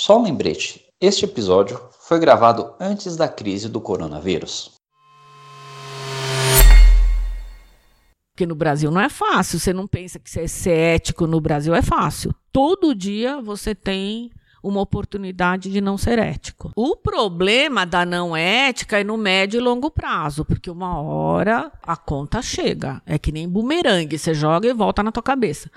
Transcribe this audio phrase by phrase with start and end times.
[0.00, 4.70] Só um lembrete: este episódio foi gravado antes da crise do coronavírus.
[8.30, 9.58] Porque no Brasil não é fácil.
[9.58, 12.32] Você não pensa que ser ético no Brasil é fácil.
[12.52, 14.30] Todo dia você tem
[14.62, 16.70] uma oportunidade de não ser ético.
[16.76, 21.96] O problema da não ética é no médio e longo prazo, porque uma hora a
[21.96, 23.02] conta chega.
[23.04, 25.68] É que nem bumerangue, você joga e volta na tua cabeça.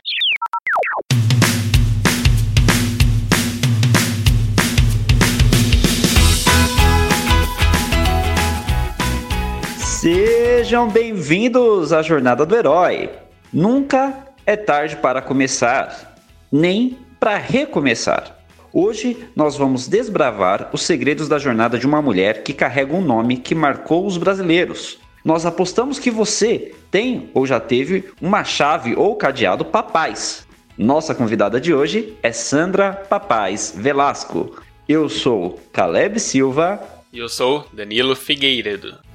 [10.01, 13.07] Sejam bem-vindos à Jornada do Herói.
[13.54, 16.18] Nunca é tarde para começar,
[16.51, 18.36] nem para recomeçar.
[18.74, 23.37] Hoje nós vamos desbravar os segredos da jornada de uma mulher que carrega um nome
[23.37, 24.97] que marcou os brasileiros.
[25.24, 30.47] Nós apostamos que você tem ou já teve uma chave ou cadeado papais.
[30.75, 34.59] Nossa convidada de hoje é Sandra Papais Velasco.
[34.89, 36.81] Eu sou Caleb Silva.
[37.13, 39.10] E eu sou Danilo Figueiredo.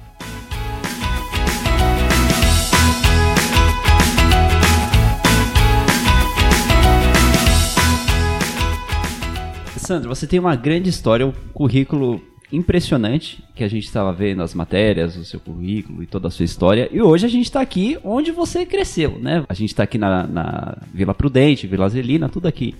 [9.87, 12.21] Sandra, você tem uma grande história, um currículo
[12.51, 16.43] impressionante que a gente estava vendo as matérias, o seu currículo e toda a sua
[16.43, 16.89] história.
[16.91, 19.45] E hoje a gente está aqui onde você cresceu, né?
[19.47, 22.75] A gente está aqui na, na, Vila Prudente, Vila Zelina, tudo aqui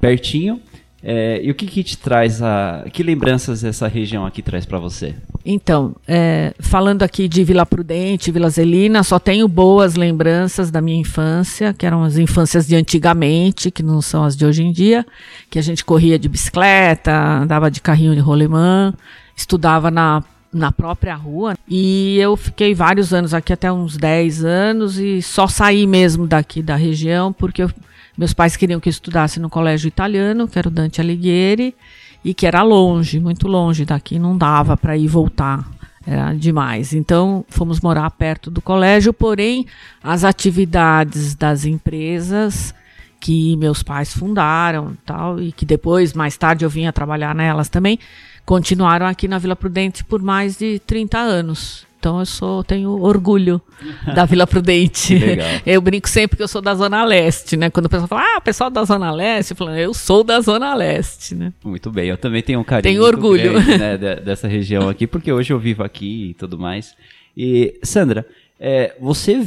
[0.00, 0.58] pertinho.
[1.02, 2.86] É, e o que, que te traz a.
[2.90, 5.14] Que lembranças essa região aqui traz para você?
[5.48, 10.98] Então, é, falando aqui de Vila Prudente, Vila Zelina, só tenho boas lembranças da minha
[11.00, 15.06] infância, que eram as infâncias de antigamente, que não são as de hoje em dia,
[15.48, 18.92] que a gente corria de bicicleta, andava de carrinho de rolemã,
[19.36, 21.54] estudava na na própria rua.
[21.68, 26.62] E eu fiquei vários anos aqui, até uns 10 anos, e só saí mesmo daqui
[26.62, 27.70] da região, porque eu
[28.16, 31.74] meus pais queriam que eu estudasse no colégio italiano, que era o Dante Alighieri,
[32.26, 35.64] e que era longe, muito longe daqui, não dava para ir voltar,
[36.04, 36.92] era demais.
[36.92, 39.64] Então, fomos morar perto do colégio, porém,
[40.02, 42.74] as atividades das empresas
[43.20, 47.96] que meus pais fundaram, tal, e que depois, mais tarde, eu vinha trabalhar nelas também,
[48.44, 51.85] continuaram aqui na Vila Prudente por mais de 30 anos.
[51.98, 53.60] Então eu sou, tenho orgulho
[54.14, 55.18] da Vila Prudente.
[55.66, 57.70] eu brinco sempre que eu sou da Zona Leste, né?
[57.70, 60.74] Quando o pessoal fala, ah, pessoal da Zona Leste, eu falo, eu sou da Zona
[60.74, 61.52] Leste, né?
[61.64, 63.54] Muito bem, eu também tenho um carinho tenho orgulho.
[63.54, 66.94] Grande, né, dessa região aqui, porque hoje eu vivo aqui e tudo mais.
[67.36, 68.26] E, Sandra,
[68.60, 69.46] é, você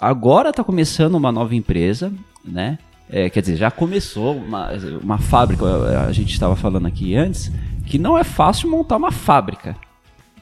[0.00, 2.12] agora está começando uma nova empresa,
[2.44, 2.78] né?
[3.12, 4.70] É, quer dizer, já começou uma,
[5.02, 5.66] uma fábrica,
[6.06, 7.50] a gente estava falando aqui antes,
[7.84, 9.76] que não é fácil montar uma fábrica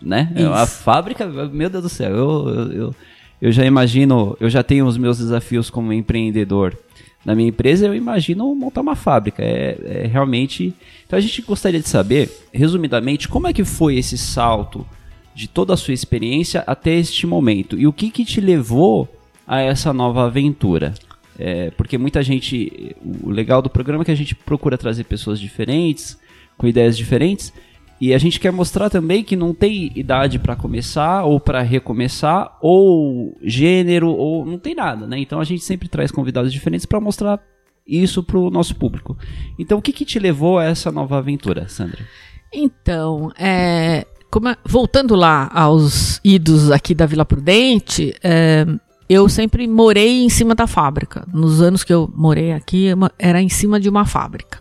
[0.00, 0.32] né?
[0.34, 0.52] É Isso.
[0.52, 2.94] A fábrica, meu Deus do céu, eu, eu, eu,
[3.42, 6.76] eu já imagino, eu já tenho os meus desafios como empreendedor
[7.24, 9.42] na minha empresa, eu imagino montar uma fábrica.
[9.42, 10.72] É, é, realmente.
[11.06, 14.86] Então a gente gostaria de saber, resumidamente, como é que foi esse salto
[15.34, 19.08] de toda a sua experiência até este momento e o que, que te levou
[19.46, 20.94] a essa nova aventura.
[21.38, 22.96] É, porque muita gente.
[23.22, 26.18] O legal do programa é que a gente procura trazer pessoas diferentes,
[26.56, 27.52] com ideias diferentes,
[28.00, 32.56] e a gente quer mostrar também que não tem idade para começar ou para recomeçar
[32.60, 35.18] ou gênero ou não tem nada, né?
[35.18, 37.40] Então a gente sempre traz convidados diferentes para mostrar
[37.86, 39.16] isso para o nosso público.
[39.58, 42.04] Então o que, que te levou a essa nova aventura, Sandra?
[42.52, 48.64] Então, é, como, voltando lá aos idos aqui da Vila Prudente, é,
[49.08, 51.26] eu sempre morei em cima da fábrica.
[51.32, 52.88] Nos anos que eu morei aqui,
[53.18, 54.60] era em cima de uma fábrica.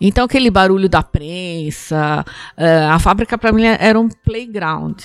[0.00, 2.24] Então, aquele barulho da prensa,
[2.58, 4.98] uh, a fábrica para mim era um playground.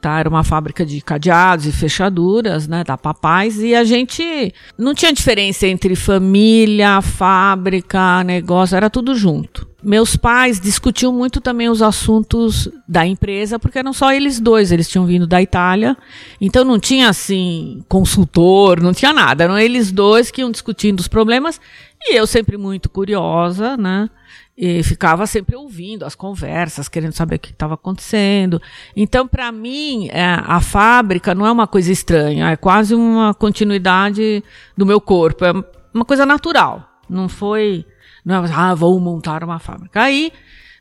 [0.00, 0.20] Tá?
[0.20, 5.12] Era uma fábrica de cadeados e fechaduras, né, da Papais, e a gente não tinha
[5.12, 9.74] diferença entre família, fábrica, negócio, era tudo junto.
[9.82, 14.88] Meus pais discutiam muito também os assuntos da empresa, porque eram só eles dois, eles
[14.88, 15.94] tinham vindo da Itália,
[16.40, 21.08] então não tinha assim consultor, não tinha nada, eram eles dois que iam discutindo os
[21.08, 21.60] problemas
[22.06, 24.10] e eu sempre muito curiosa, né?
[24.56, 28.60] E ficava sempre ouvindo as conversas, querendo saber o que estava acontecendo.
[28.94, 34.44] Então, para mim, é, a fábrica não é uma coisa estranha, é quase uma continuidade
[34.76, 35.52] do meu corpo, é
[35.92, 36.88] uma coisa natural.
[37.08, 37.84] Não foi,
[38.24, 40.02] não é, ah, vou montar uma fábrica.
[40.02, 40.30] Aí,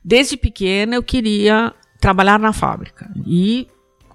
[0.03, 3.09] desde pequena, eu queria trabalhar na fábrica.
[3.25, 3.67] E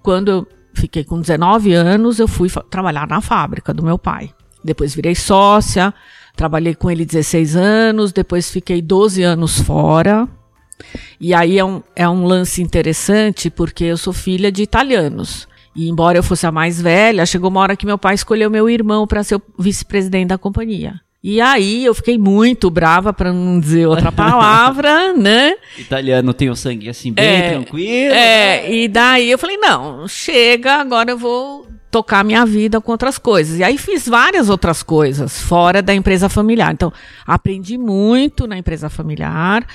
[0.03, 4.31] quando eu fiquei com 19 anos, eu fui trabalhar na fábrica do meu pai.
[4.63, 5.95] Depois virei sócia,
[6.39, 10.29] Trabalhei com ele 16 anos, depois fiquei 12 anos fora.
[11.21, 15.49] E aí é um, é um lance interessante, porque eu sou filha de italianos.
[15.75, 18.71] E embora eu fosse a mais velha, chegou uma hora que meu pai escolheu meu
[18.71, 21.01] irmão para ser vice-presidente da companhia.
[21.21, 25.57] E aí eu fiquei muito brava, para não dizer outra palavra, né?
[25.77, 28.15] Italiano tem o sangue assim bem É, tranquilo.
[28.15, 33.19] É, e daí eu falei, não, chega, agora eu vou tocar minha vida com outras
[33.19, 33.59] coisas.
[33.59, 36.73] E aí fiz várias outras coisas fora da empresa familiar.
[36.73, 36.93] Então,
[37.27, 39.67] aprendi muito na empresa familiar,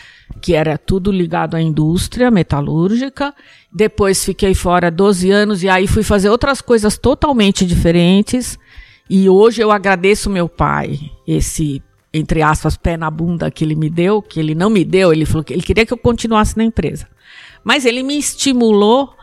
[0.41, 3.33] que era tudo ligado à indústria metalúrgica.
[3.71, 8.57] Depois fiquei fora 12 anos e aí fui fazer outras coisas totalmente diferentes.
[9.09, 11.81] E hoje eu agradeço meu pai, esse,
[12.13, 15.25] entre aspas, pé na bunda que ele me deu, que ele não me deu, ele
[15.25, 17.07] falou que ele queria que eu continuasse na empresa.
[17.63, 19.13] Mas ele me estimulou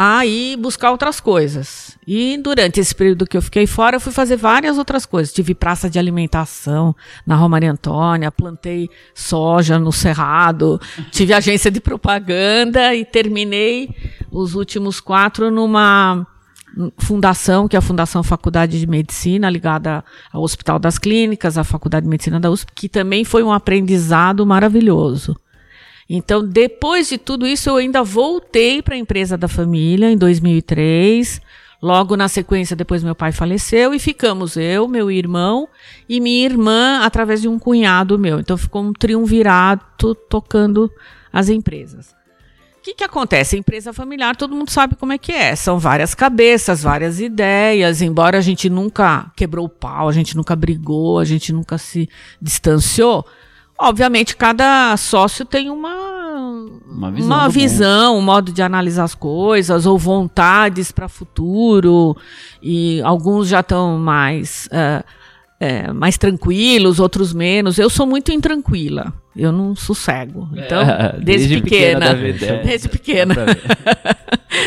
[0.00, 1.98] a ir buscar outras coisas.
[2.06, 5.34] E durante esse período que eu fiquei fora, eu fui fazer várias outras coisas.
[5.34, 6.94] Tive praça de alimentação
[7.26, 10.80] na Rua Maria Antônia, plantei soja no Cerrado,
[11.10, 13.92] tive agência de propaganda e terminei
[14.30, 16.24] os últimos quatro numa
[16.98, 22.04] fundação, que é a Fundação Faculdade de Medicina, ligada ao Hospital das Clínicas, à Faculdade
[22.04, 25.36] de Medicina da USP, que também foi um aprendizado maravilhoso.
[26.08, 31.40] Então, depois de tudo isso, eu ainda voltei para a empresa da família em 2003.
[31.80, 35.68] Logo na sequência, depois meu pai faleceu e ficamos eu, meu irmão
[36.08, 38.40] e minha irmã através de um cunhado meu.
[38.40, 40.90] Então ficou um triunvirato tocando
[41.32, 42.16] as empresas.
[42.78, 43.56] O que, que acontece?
[43.56, 45.54] Empresa familiar, todo mundo sabe como é que é.
[45.54, 48.02] São várias cabeças, várias ideias.
[48.02, 52.08] Embora a gente nunca quebrou o pau, a gente nunca brigou, a gente nunca se
[52.40, 53.24] distanciou.
[53.80, 55.94] Obviamente, cada sócio tem uma,
[56.86, 62.16] Uma visão uma visão, um modo de analisar as coisas, ou vontades para futuro.
[62.62, 65.04] E alguns já estão mais, eh,
[65.60, 67.78] eh, mais tranquilos, outros menos.
[67.78, 69.12] Eu sou muito intranquila.
[69.36, 70.48] Eu não sossego.
[70.56, 72.32] Então, É, desde, desde pequena pequena.
[72.32, 72.62] deve- é.
[72.64, 73.34] desde pequena.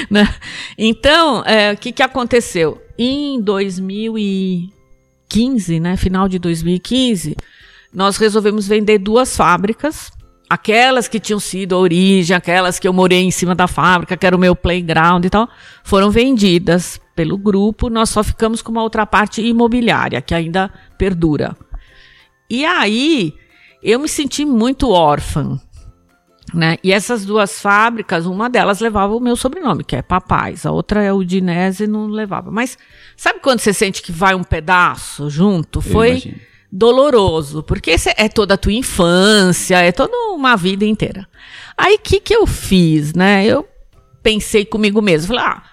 [0.10, 0.28] Né?
[0.78, 2.82] Então, é, o que, que aconteceu?
[2.98, 7.36] Em 2015, né, final de 2015,
[7.94, 10.12] nós resolvemos vender duas fábricas.
[10.50, 14.26] Aquelas que tinham sido a origem, aquelas que eu morei em cima da fábrica, que
[14.26, 15.48] era o meu playground e tal,
[15.84, 17.90] foram vendidas pelo grupo.
[17.90, 21.56] Nós só ficamos com uma outra parte imobiliária, que ainda perdura.
[22.50, 23.34] E aí,
[23.82, 25.58] eu me senti muito órfã,
[26.54, 26.78] né?
[26.84, 31.02] E essas duas fábricas, uma delas levava o meu sobrenome, que é Papais, a outra
[31.02, 32.52] é Udinese e não levava.
[32.52, 32.78] Mas
[33.16, 35.80] sabe quando você sente que vai um pedaço junto?
[35.80, 36.51] Eu Foi imagino.
[36.72, 41.28] Doloroso, porque é toda a tua infância, é toda uma vida inteira.
[41.78, 43.46] Aí o que, que eu fiz, né?
[43.46, 43.68] Eu
[44.24, 45.64] pensei comigo mesmo, falei, ah,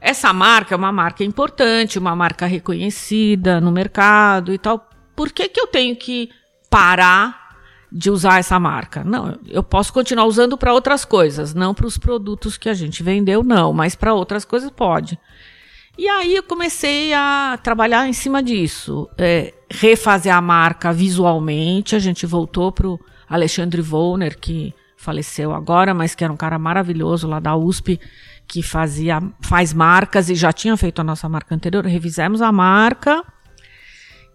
[0.00, 4.88] essa marca é uma marca importante, uma marca reconhecida no mercado e tal.
[5.14, 6.30] Por que, que eu tenho que
[6.70, 7.56] parar
[7.90, 9.02] de usar essa marca?
[9.04, 13.02] Não, eu posso continuar usando para outras coisas, não para os produtos que a gente
[13.02, 15.18] vendeu, não, mas para outras coisas pode.
[15.98, 21.96] E aí eu comecei a trabalhar em cima disso, é, refazer a marca visualmente.
[21.96, 26.58] A gente voltou para o Alexandre Volner, que faleceu agora, mas que era um cara
[26.58, 27.98] maravilhoso lá da USP,
[28.46, 31.84] que fazia, faz marcas e já tinha feito a nossa marca anterior.
[31.86, 33.24] Revisemos a marca.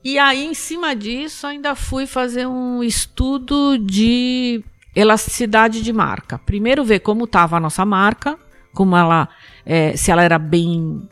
[0.04, 4.64] E aí, em cima disso, ainda fui fazer um estudo de
[4.96, 6.40] elasticidade de marca.
[6.40, 8.36] Primeiro ver como estava a nossa marca,
[8.74, 9.30] como ela,
[9.64, 11.08] é, se ela era bem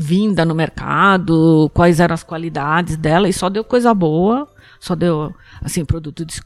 [0.00, 4.48] vinda no mercado, quais eram as qualidades dela, e só deu coisa boa,
[4.80, 6.40] só deu assim produto de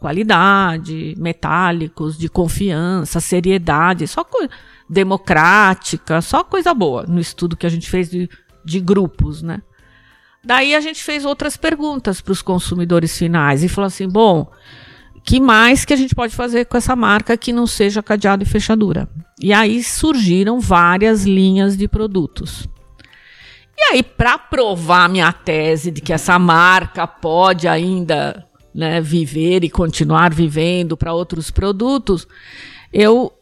[0.00, 4.50] qualidade, metálicos, de confiança, seriedade, só coisa
[4.88, 8.28] democrática, só coisa boa no estudo que a gente fez de,
[8.64, 9.62] de grupos, né?
[10.44, 14.50] Daí a gente fez outras perguntas para os consumidores finais e falou assim: bom,
[15.22, 18.46] que mais que a gente pode fazer com essa marca que não seja cadeado e
[18.46, 19.08] fechadura?
[19.40, 22.68] E aí surgiram várias linhas de produtos.
[23.80, 29.70] E aí, para provar minha tese de que essa marca pode ainda né, viver e
[29.70, 32.28] continuar vivendo para outros produtos,
[32.92, 33.32] eu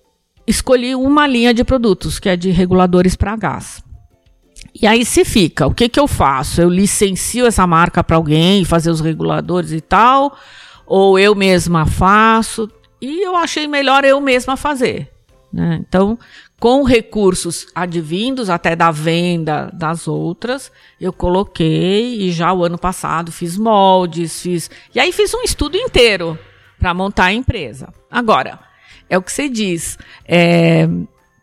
[0.47, 3.83] escolhi uma linha de produtos, que é de reguladores para gás.
[4.81, 6.61] E aí se fica, o que, que eu faço?
[6.61, 10.39] Eu licencio essa marca para alguém fazer os reguladores e tal,
[10.87, 15.11] ou eu mesma faço, e eu achei melhor eu mesma fazer.
[15.53, 15.81] Né?
[15.87, 16.17] Então,
[16.61, 23.31] com recursos advindos até da venda das outras, eu coloquei e já o ano passado
[23.31, 24.71] fiz moldes, fiz.
[24.95, 26.39] E aí fiz um estudo inteiro
[26.79, 27.93] para montar a empresa.
[28.11, 28.59] Agora,
[29.09, 29.97] é o que você diz.
[30.27, 30.89] É,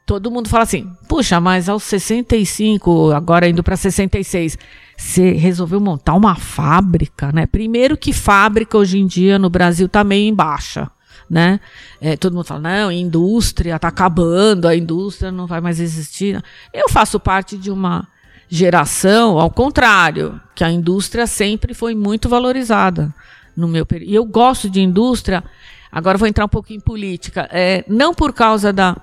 [0.06, 4.58] todo mundo fala assim: puxa, mas aos 65, agora indo para 66,
[4.98, 7.46] você resolveu montar uma fábrica, né?
[7.46, 10.92] Primeiro que fábrica hoje em dia no Brasil tá meio em baixa
[11.30, 11.60] né?
[12.00, 16.42] É, todo mundo fala, não, indústria está acabando, a indústria não vai mais existir.
[16.74, 18.08] Eu faço parte de uma
[18.48, 23.14] geração, ao contrário, que a indústria sempre foi muito valorizada
[23.56, 24.12] no meu período.
[24.12, 25.44] E eu gosto de indústria,
[25.92, 28.96] agora vou entrar um pouco em política, é, não por causa da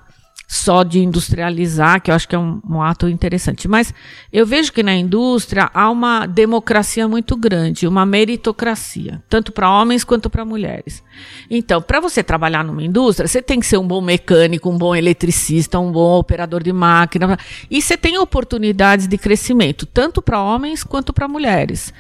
[0.52, 3.66] só de industrializar, que eu acho que é um, um, ato interessante.
[3.66, 3.94] Mas
[4.30, 10.04] eu vejo que na indústria há uma democracia muito grande, uma meritocracia, tanto para homens
[10.04, 11.02] quanto para mulheres.
[11.48, 14.94] Então, para você trabalhar numa indústria, você tem que ser um bom mecânico, um bom
[14.94, 17.38] eletricista, um bom operador de máquina.
[17.70, 21.94] E você tem oportunidades de crescimento, tanto para homens quanto para mulheres.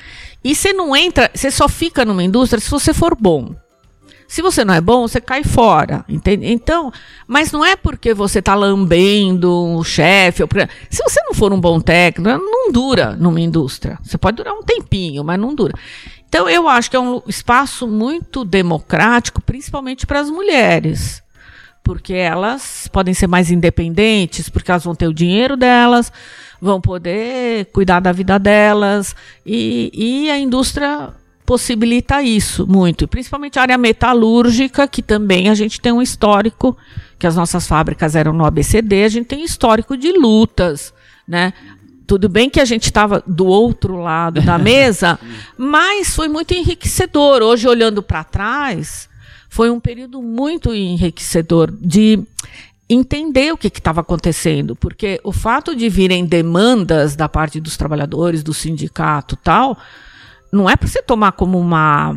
[0.44, 3.54] E você não entra, você só fica numa indústria se você for bom.
[4.32, 6.50] Se você não é bom, você cai fora, entende?
[6.50, 6.90] Então,
[7.26, 10.42] mas não é porque você está lambendo o chefe.
[10.88, 13.98] Se você não for um bom técnico, não dura numa indústria.
[14.02, 15.74] Você pode durar um tempinho, mas não dura.
[16.26, 21.22] Então, eu acho que é um espaço muito democrático, principalmente para as mulheres.
[21.84, 26.10] Porque elas podem ser mais independentes, porque elas vão ter o dinheiro delas,
[26.58, 29.14] vão poder cuidar da vida delas.
[29.44, 31.10] E, e a indústria
[31.52, 36.74] possibilita isso muito, principalmente a área metalúrgica, que também a gente tem um histórico,
[37.18, 40.94] que as nossas fábricas eram no ABCD, a gente tem histórico de lutas,
[41.28, 41.52] né?
[42.06, 45.20] Tudo bem que a gente estava do outro lado da mesa,
[45.58, 47.42] mas foi muito enriquecedor.
[47.42, 49.06] Hoje, olhando para trás,
[49.50, 52.18] foi um período muito enriquecedor de
[52.88, 58.42] entender o que estava acontecendo, porque o fato de virem demandas da parte dos trabalhadores,
[58.42, 59.76] do sindicato tal,
[60.52, 62.14] não é para você tomar como uma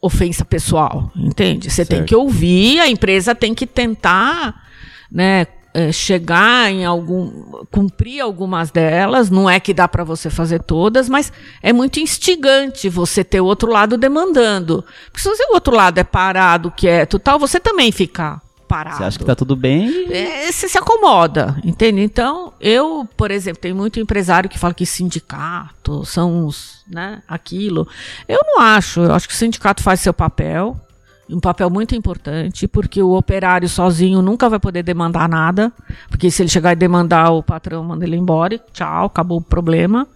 [0.00, 1.68] ofensa pessoal, entende?
[1.68, 1.90] Você certo.
[1.90, 4.66] tem que ouvir, a empresa tem que tentar,
[5.10, 7.30] né, é, chegar em algum,
[7.70, 9.28] cumprir algumas delas.
[9.28, 11.30] Não é que dá para você fazer todas, mas
[11.62, 14.82] é muito instigante você ter o outro lado demandando.
[15.12, 18.98] Porque se o outro lado é parado, quieto, tal, você também fica parado.
[18.98, 20.12] Você acha que tá tudo bem?
[20.12, 22.00] É, você se acomoda, entende?
[22.00, 27.88] Então, eu, por exemplo, tem muito empresário que fala que sindicato são os, né, aquilo.
[28.28, 30.78] Eu não acho, eu acho que o sindicato faz seu papel,
[31.28, 35.72] um papel muito importante, porque o operário sozinho nunca vai poder demandar nada,
[36.08, 40.06] porque se ele chegar e demandar, o patrão manda ele embora, tchau, acabou o problema.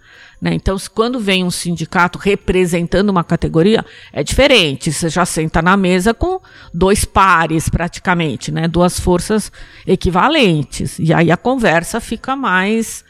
[0.40, 0.54] Né?
[0.54, 4.90] Então, quando vem um sindicato representando uma categoria, é diferente.
[4.90, 6.40] Você já senta na mesa com
[6.73, 8.66] dois pares, praticamente, né?
[8.66, 9.52] duas forças
[9.87, 10.99] equivalentes.
[10.99, 13.04] E aí a conversa fica mais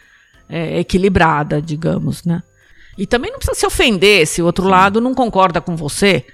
[0.49, 2.25] é, equilibrada, digamos.
[2.25, 2.42] Né?
[2.99, 4.70] E também não precisa se ofender se o outro Sim.
[4.70, 6.26] lado não concorda com você.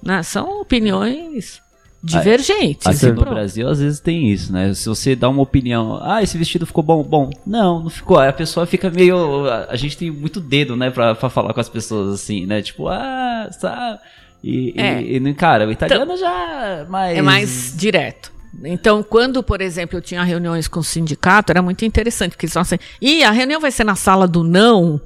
[0.00, 0.22] Né?
[0.22, 1.60] São opiniões
[2.02, 2.86] divergentes.
[2.86, 4.72] Aqui no Brasil, às vezes tem isso, né?
[4.74, 8.18] Se você dá uma opinião, ah, esse vestido ficou bom, bom, não, não ficou.
[8.18, 9.46] Aí a pessoa fica meio.
[9.68, 12.62] A gente tem muito dedo, né, pra, pra falar com as pessoas assim, né?
[12.62, 13.98] Tipo, ah, sabe?
[14.42, 15.02] E, é.
[15.02, 17.18] e, e cara, o italiano então, já mais...
[17.18, 18.32] é mais direto.
[18.64, 22.52] Então, quando, por exemplo, eu tinha reuniões com o sindicato, era muito interessante, porque eles
[22.52, 25.00] falavam assim, e a reunião vai ser na sala do não.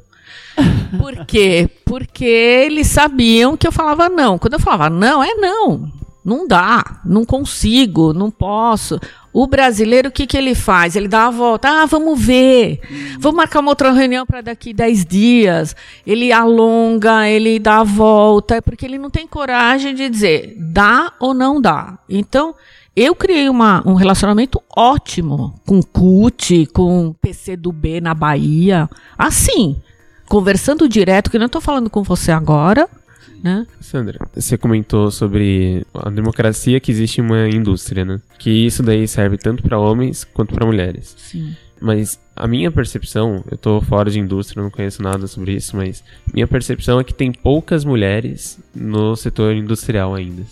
[0.99, 1.69] Por quê?
[1.85, 4.39] Porque eles sabiam que eu falava não.
[4.39, 5.91] Quando eu falava não, é não.
[6.25, 9.01] Não dá, não consigo, não posso.
[9.33, 10.95] O brasileiro, o que, que ele faz?
[10.95, 11.69] Ele dá a volta.
[11.69, 12.81] Ah, vamos ver.
[13.19, 15.75] Vamos marcar uma outra reunião para daqui 10 dias.
[16.07, 21.13] Ele alonga, ele dá a volta, é porque ele não tem coragem de dizer dá
[21.19, 21.99] ou não dá.
[22.09, 22.55] Então,
[22.95, 28.89] eu criei uma, um relacionamento ótimo com CUT, com PC do B na Bahia.
[29.17, 29.77] Assim,
[30.27, 32.89] conversando direto, que não estou falando com você agora
[33.43, 33.67] né?
[33.81, 38.21] Sandra, você comentou sobre a democracia que existe em uma indústria, né?
[38.39, 41.15] Que isso daí serve tanto para homens quanto para mulheres.
[41.19, 41.55] Sim.
[41.81, 46.05] Mas a minha percepção, eu tô fora de indústria, não conheço nada sobre isso, mas
[46.33, 50.45] minha percepção é que tem poucas mulheres no setor industrial ainda.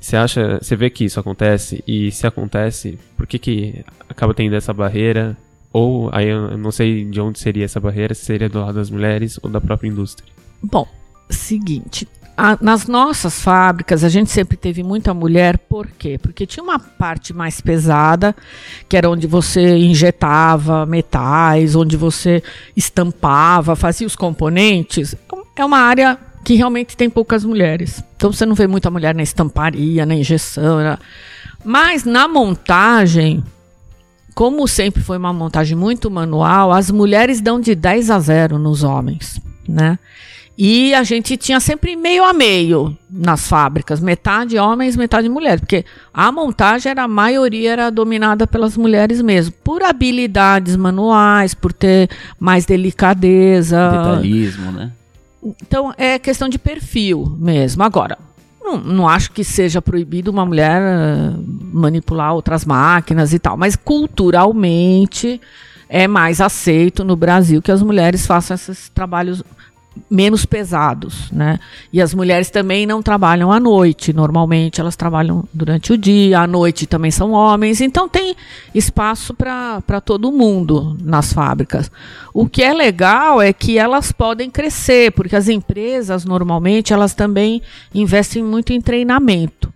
[0.00, 4.56] Você acha, você vê que isso acontece e se acontece, por que que acaba tendo
[4.56, 5.36] essa barreira?
[5.72, 8.90] Ou aí eu não sei de onde seria essa barreira, se seria do lado das
[8.90, 10.28] mulheres ou da própria indústria.
[10.60, 10.88] Bom,
[11.30, 16.18] seguinte, a, nas nossas fábricas, a gente sempre teve muita mulher, por quê?
[16.18, 18.34] Porque tinha uma parte mais pesada,
[18.88, 22.42] que era onde você injetava metais, onde você
[22.76, 25.14] estampava, fazia os componentes.
[25.56, 28.02] É uma área que realmente tem poucas mulheres.
[28.16, 30.78] Então você não vê muita mulher na estamparia, na injeção.
[31.64, 33.44] Mas na montagem,
[34.34, 38.82] como sempre foi uma montagem muito manual, as mulheres dão de 10 a 0 nos
[38.82, 39.98] homens, né?
[40.64, 45.84] E a gente tinha sempre meio a meio nas fábricas, metade homens, metade mulheres, porque
[46.14, 52.08] a montagem era a maioria era dominada pelas mulheres mesmo, por habilidades manuais, por ter
[52.38, 54.92] mais delicadeza, detalhismo, né?
[55.42, 57.82] Então é questão de perfil mesmo.
[57.82, 58.16] Agora,
[58.62, 63.74] não, não acho que seja proibido uma mulher uh, manipular outras máquinas e tal, mas
[63.74, 65.40] culturalmente
[65.88, 69.42] é mais aceito no Brasil que as mulheres façam esses trabalhos
[70.10, 71.58] menos pesados, né?
[71.92, 76.46] E as mulheres também não trabalham à noite, normalmente elas trabalham durante o dia, à
[76.46, 78.34] noite também são homens, então tem
[78.74, 81.90] espaço para todo mundo nas fábricas.
[82.32, 87.60] O que é legal é que elas podem crescer, porque as empresas normalmente elas também
[87.94, 89.72] investem muito em treinamento.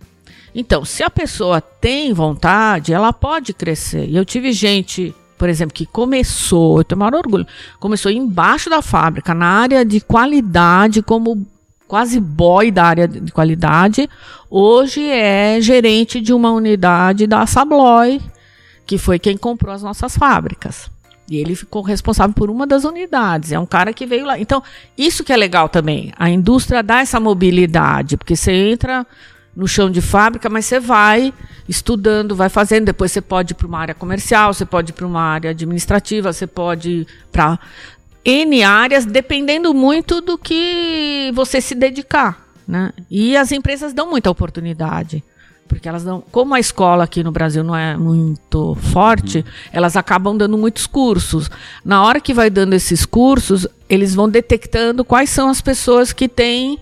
[0.55, 4.07] Então, se a pessoa tem vontade, ela pode crescer.
[4.09, 7.45] E eu tive gente por exemplo, que começou, eu tenho maior orgulho,
[7.79, 11.45] começou embaixo da fábrica, na área de qualidade, como
[11.87, 14.09] quase boy da área de qualidade,
[14.49, 18.21] hoje é gerente de uma unidade da Sabloy,
[18.85, 20.89] que foi quem comprou as nossas fábricas.
[21.29, 23.51] E ele ficou responsável por uma das unidades.
[23.51, 24.39] É um cara que veio lá.
[24.39, 24.63] Então,
[24.97, 26.13] isso que é legal também.
[26.17, 29.05] A indústria dá essa mobilidade, porque você entra
[29.57, 31.33] no chão de fábrica, mas você vai
[31.67, 32.85] estudando, vai fazendo.
[32.85, 36.31] Depois você pode ir para uma área comercial, você pode ir para uma área administrativa,
[36.31, 37.57] você pode ir para
[38.23, 42.45] N áreas, dependendo muito do que você se dedicar.
[42.67, 42.91] Né?
[43.09, 45.23] E as empresas dão muita oportunidade.
[45.67, 46.23] Porque elas dão.
[46.31, 49.43] Como a escola aqui no Brasil não é muito forte, uhum.
[49.73, 51.49] elas acabam dando muitos cursos.
[51.83, 56.29] Na hora que vai dando esses cursos, eles vão detectando quais são as pessoas que
[56.29, 56.79] têm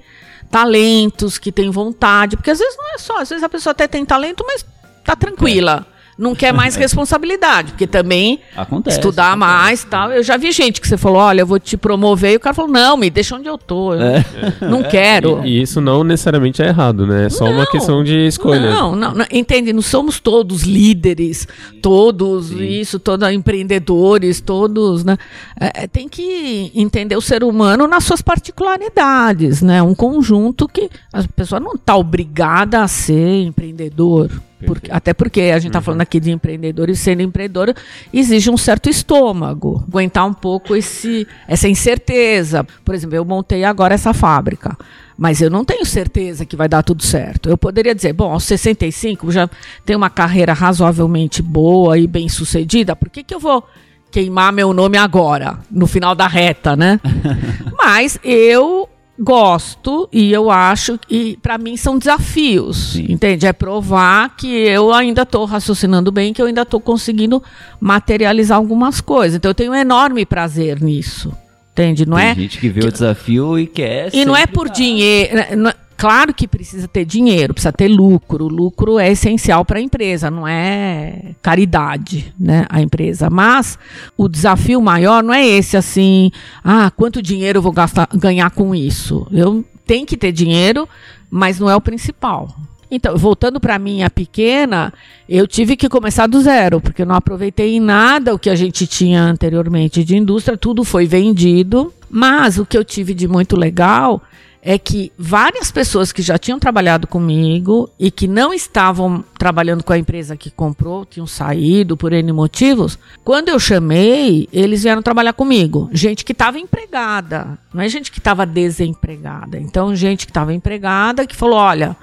[0.50, 3.88] talentos, que têm vontade, porque às vezes não é só, às vezes a pessoa até
[3.88, 4.66] tem talento, mas
[5.04, 5.86] tá tranquila
[6.18, 9.40] não quer mais responsabilidade, porque também acontece, estudar acontece.
[9.40, 10.12] mais tal.
[10.12, 12.54] Eu já vi gente que você falou, olha, eu vou te promover, e o cara
[12.54, 13.94] falou, não, me deixa onde eu tô.
[13.94, 14.26] Eu é.
[14.62, 15.42] Não quero.
[15.44, 17.26] E, e, isso não necessariamente é errado, né?
[17.26, 18.72] É só não, uma questão de escolha.
[18.72, 19.74] Não, não, não, entende?
[19.74, 21.48] Não somos todos líderes,
[21.82, 22.64] todos Sim.
[22.64, 25.18] isso, todos empreendedores, todos, né?
[25.60, 29.82] É, é, tem que entender o ser humano nas suas particularidades, né?
[29.82, 34.30] Um conjunto que a pessoa não está obrigada a ser empreendedor.
[34.66, 35.86] Porque, até porque a gente está uhum.
[35.86, 37.74] falando aqui de empreendedor e sendo empreendedor
[38.14, 42.66] exige um certo estômago, aguentar um pouco esse, essa incerteza.
[42.84, 44.78] Por exemplo, eu montei agora essa fábrica,
[45.18, 47.50] mas eu não tenho certeza que vai dar tudo certo.
[47.50, 49.50] Eu poderia dizer, bom, aos 65 já
[49.86, 53.64] tenho uma carreira razoavelmente boa e bem sucedida, por que, que eu vou
[54.12, 57.00] queimar meu nome agora, no final da reta, né?
[57.78, 63.08] mas eu gosto e eu acho que para mim são desafios, Sim.
[63.10, 63.46] entende?
[63.46, 67.42] É provar que eu ainda estou raciocinando bem, que eu ainda estou conseguindo
[67.80, 69.38] materializar algumas coisas.
[69.38, 71.32] Então eu tenho um enorme prazer nisso.
[71.72, 72.06] Entende?
[72.06, 72.88] Não Tem é gente que vê que...
[72.88, 77.54] o desafio e quer E não é por dinheiro, né, Claro que precisa ter dinheiro,
[77.54, 78.46] precisa ter lucro.
[78.46, 82.66] O lucro é essencial para a empresa, não é caridade, né?
[82.70, 83.30] A empresa.
[83.30, 83.80] Mas
[84.18, 86.32] o desafio maior não é esse assim,
[86.64, 89.26] ah, quanto dinheiro eu vou gastar, ganhar com isso?
[89.32, 90.88] Eu tenho que ter dinheiro,
[91.30, 92.54] mas não é o principal.
[92.92, 94.94] Então, voltando para a minha pequena,
[95.28, 98.56] eu tive que começar do zero, porque eu não aproveitei em nada o que a
[98.56, 101.94] gente tinha anteriormente de indústria, tudo foi vendido.
[102.10, 104.22] Mas o que eu tive de muito legal
[104.68, 109.94] é que várias pessoas que já tinham trabalhado comigo e que não estavam trabalhando com
[109.94, 115.34] a empresa que comprou, tinham saído por N motivos, quando eu chamei, eles vieram trabalhar
[115.34, 115.88] comigo.
[115.94, 119.60] Gente que estava empregada, não é gente que estava desempregada.
[119.60, 121.96] Então, gente que estava empregada que falou: olha,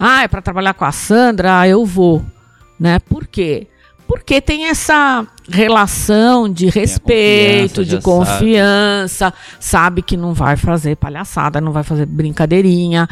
[0.00, 2.24] ah, é para trabalhar com a Sandra, ah, eu vou.
[2.80, 2.98] Né?
[2.98, 3.66] Por quê?
[4.06, 9.36] porque tem essa relação de respeito, confiança, de confiança, sabe.
[9.60, 10.02] sabe.
[10.02, 13.08] que não vai fazer palhaçada, não vai fazer brincadeirinha.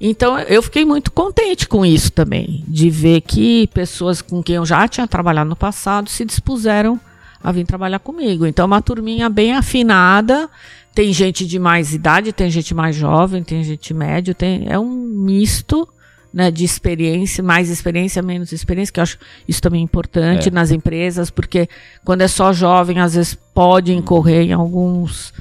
[0.00, 4.64] Então eu fiquei muito contente com isso também, de ver que pessoas com quem eu
[4.64, 6.98] já tinha trabalhado no passado se dispuseram
[7.42, 8.46] a vir trabalhar comigo.
[8.46, 10.48] Então uma turminha bem afinada,
[10.94, 14.90] tem gente de mais idade, tem gente mais jovem, tem gente médio, tem é um
[14.90, 15.86] misto
[16.32, 20.50] né, de experiência, mais experiência, menos experiência, que eu acho isso também importante é.
[20.50, 21.68] nas empresas, porque
[22.04, 25.32] quando é só jovem, às vezes pode incorrer em alguns.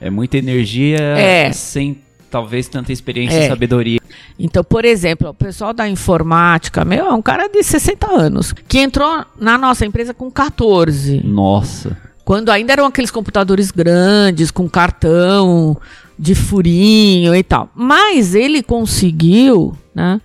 [0.00, 1.52] É muita energia é.
[1.52, 1.98] sem
[2.30, 3.44] talvez tanta experiência é.
[3.44, 4.00] e sabedoria.
[4.38, 8.78] Então, por exemplo, o pessoal da informática, meu, é um cara de 60 anos, que
[8.78, 11.20] entrou na nossa empresa com 14.
[11.24, 11.96] Nossa.
[12.24, 15.76] Quando ainda eram aqueles computadores grandes, com cartão,
[16.18, 17.70] de furinho e tal.
[17.74, 20.20] Mas ele conseguiu, né?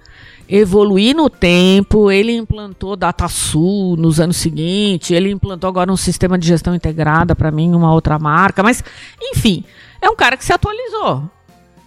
[0.50, 6.48] evoluir no tempo, ele implantou DataSul nos anos seguintes, ele implantou agora um sistema de
[6.48, 8.84] gestão integrada para mim, uma outra marca, mas
[9.22, 9.66] enfim,
[10.02, 11.30] é um cara que se atualizou.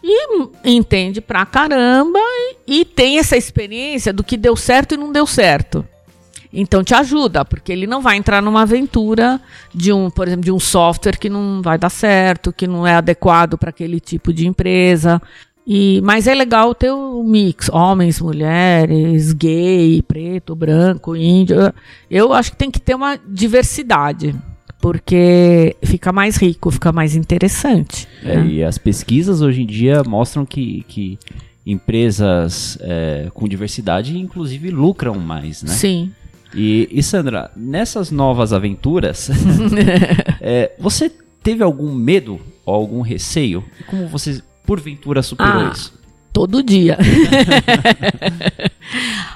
[0.02, 2.18] E entende pra caramba
[2.66, 5.86] e, e tem essa experiência do que deu certo e não deu certo.
[6.52, 9.40] Então te ajuda, porque ele não vai entrar numa aventura
[9.72, 12.94] de um, por exemplo, de um software que não vai dar certo, que não é
[12.94, 15.22] adequado para aquele tipo de empresa.
[15.66, 21.72] E, mas é legal ter o mix, homens, mulheres, gay, preto, branco, índio.
[22.10, 24.34] Eu acho que tem que ter uma diversidade.
[24.80, 28.08] Porque fica mais rico, fica mais interessante.
[28.24, 28.46] É, né?
[28.46, 31.18] e as pesquisas hoje em dia mostram que, que
[31.66, 35.70] empresas é, com diversidade, inclusive, lucram mais, né?
[35.70, 36.12] Sim.
[36.54, 39.30] E, e, Sandra, nessas novas aventuras,
[40.40, 41.10] é, você
[41.42, 43.64] teve algum medo ou algum receio?
[43.78, 45.70] E como você, porventura, superou Ah.
[45.72, 45.98] isso?
[46.32, 46.96] Todo dia.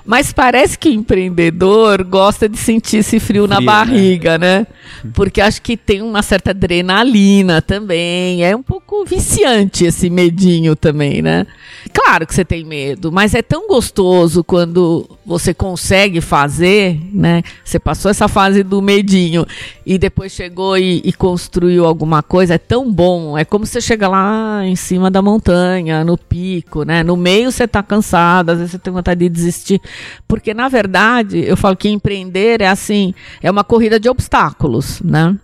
[0.05, 3.73] Mas parece que empreendedor gosta de sentir esse frio, na Frio, né?
[3.73, 4.67] barriga, né?
[5.15, 8.45] Porque acho que tem uma certa adrenalina também.
[8.45, 11.47] É um pouco viciante esse medinho também, né?
[11.93, 17.43] Claro que você tem medo, mas é tão gostoso quando você consegue fazer, né?
[17.65, 19.47] Você passou essa fase do medinho
[19.87, 22.55] e depois chegou e, e construiu alguma coisa.
[22.55, 23.39] É tão bom.
[23.39, 27.03] É como você chega lá em cima da montanha, no pico, né?
[27.03, 29.81] No meio você tá cansado, às vezes você tem vontade de desistir.
[30.27, 35.37] Porque, na verdade, eu falo que empreender é assim, é uma corrida de obstáculos, né?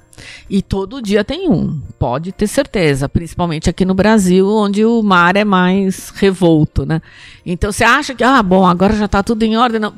[0.49, 5.37] E todo dia tem um, pode ter certeza, principalmente aqui no Brasil, onde o mar
[5.37, 7.01] é mais revolto, né?
[7.45, 9.81] Então você acha que, ah, bom, agora já está tudo em ordem.
[9.81, 9.95] Não.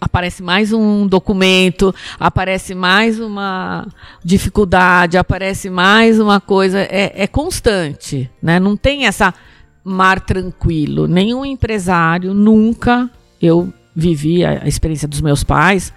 [0.00, 3.86] Aparece mais um documento, aparece mais uma
[4.22, 6.78] dificuldade, aparece mais uma coisa.
[6.80, 8.60] É, é constante, né?
[8.60, 9.32] Não tem essa
[9.82, 11.06] mar tranquilo.
[11.08, 13.10] Nenhum empresário nunca,
[13.46, 15.92] eu vivi a, a experiência dos meus pais,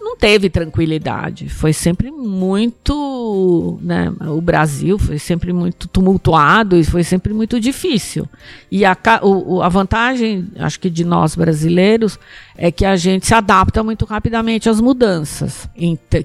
[0.00, 1.48] não teve tranquilidade.
[1.48, 3.78] Foi sempre muito.
[3.82, 8.26] Né, o Brasil foi sempre muito tumultuado e foi sempre muito difícil.
[8.70, 12.18] E a, o- a vantagem, acho que de nós brasileiros,
[12.56, 15.68] é que a gente se adapta muito rapidamente às mudanças,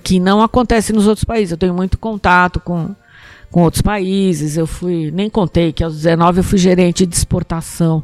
[0.03, 1.51] que não acontece nos outros países.
[1.51, 2.95] Eu tenho muito contato com,
[3.51, 4.57] com outros países.
[4.57, 8.03] Eu fui, nem contei que aos 19 eu fui gerente de exportação.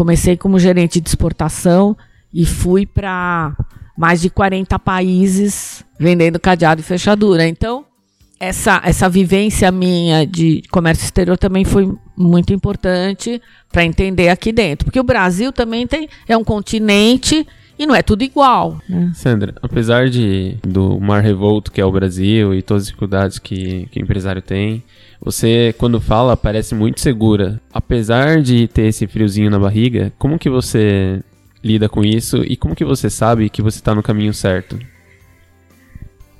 [0.00, 1.94] Comecei como gerente de exportação
[2.32, 3.54] e fui para
[3.98, 7.46] mais de 40 países vendendo cadeado e fechadura.
[7.46, 7.84] Então,
[8.40, 14.86] essa, essa vivência minha de comércio exterior também foi muito importante para entender aqui dentro.
[14.86, 17.46] Porque o Brasil também tem, é um continente
[17.78, 18.80] e não é tudo igual.
[18.88, 19.12] né?
[19.14, 23.86] Sandra, apesar de do mar revolto que é o Brasil e todas as dificuldades que,
[23.90, 24.82] que o empresário tem,
[25.20, 27.60] você, quando fala, parece muito segura.
[27.72, 31.20] Apesar de ter esse friozinho na barriga, como que você
[31.62, 34.78] lida com isso e como que você sabe que você tá no caminho certo?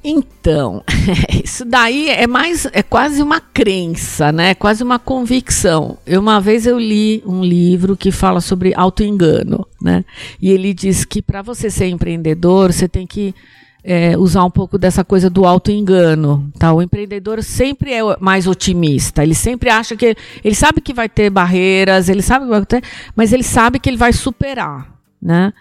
[0.02, 0.82] Então,
[1.44, 4.50] isso daí é mais, é quase uma crença, né?
[4.50, 5.98] É quase uma convicção.
[6.06, 10.02] Eu, uma vez eu li um livro que fala sobre autoengano, né?
[10.40, 13.34] E ele diz que para você ser empreendedor, você tem que
[13.82, 16.72] é, usar um pouco dessa coisa do autoengano, tá?
[16.72, 19.22] O empreendedor sempre é mais otimista.
[19.22, 22.82] Ele sempre acha que ele sabe que vai ter barreiras, ele sabe que vai ter,
[23.14, 25.52] mas ele sabe que ele vai superar, né?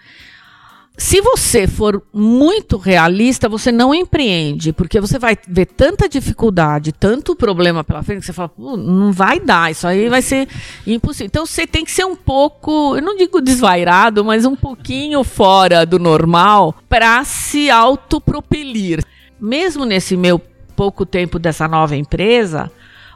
[1.00, 7.34] Se você for muito realista, você não empreende, porque você vai ver tanta dificuldade, tanto
[7.34, 10.46] problema pela frente, que você fala, "Pô, não vai dar, isso aí vai ser
[10.86, 11.26] impossível.
[11.26, 15.86] Então você tem que ser um pouco, eu não digo desvairado, mas um pouquinho fora
[15.86, 19.02] do normal para se autopropelir.
[19.40, 20.38] Mesmo nesse meu
[20.76, 22.70] pouco tempo dessa nova empresa,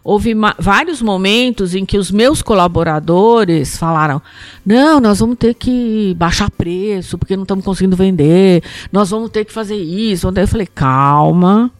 [0.04, 4.20] houve vários momentos em que os meus colaboradores falaram:
[4.64, 8.62] não, nós vamos ter que baixar preço porque não estamos conseguindo vender,
[8.92, 10.28] nós vamos ter que fazer isso.
[10.28, 11.72] Eu falei: calma.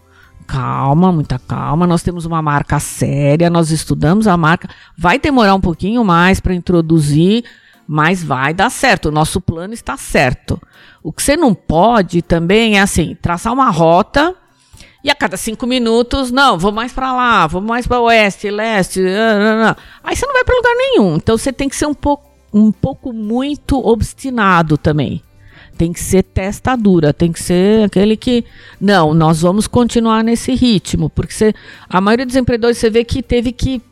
[0.46, 1.86] Calma, muita calma.
[1.86, 4.68] Nós temos uma marca séria, nós estudamos a marca.
[4.96, 7.44] Vai demorar um pouquinho mais para introduzir,
[7.88, 9.08] mas vai dar certo.
[9.08, 10.60] O nosso plano está certo.
[11.02, 14.36] O que você não pode também é assim, traçar uma rota
[15.04, 19.00] e a cada cinco minutos, não, vou mais para lá, vou mais para oeste, leste.
[19.06, 19.76] ah, ah, ah.
[20.02, 21.16] Aí você não vai para lugar nenhum.
[21.16, 25.22] Então você tem que ser um pouco, um pouco muito obstinado também.
[25.76, 28.46] Tem que ser testa dura, tem que ser aquele que.
[28.80, 31.10] Não, nós vamos continuar nesse ritmo.
[31.10, 31.52] Porque você,
[31.86, 33.82] a maioria dos empreendedores você vê que teve que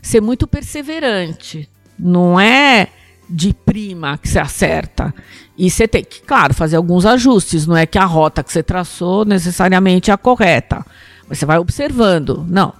[0.00, 1.68] ser muito perseverante.
[1.98, 2.88] Não é
[3.28, 5.14] de prima que você acerta.
[5.56, 7.66] E você tem que, claro, fazer alguns ajustes.
[7.66, 10.84] Não é que a rota que você traçou necessariamente é a correta.
[11.28, 12.44] Mas você vai observando.
[12.48, 12.72] Não.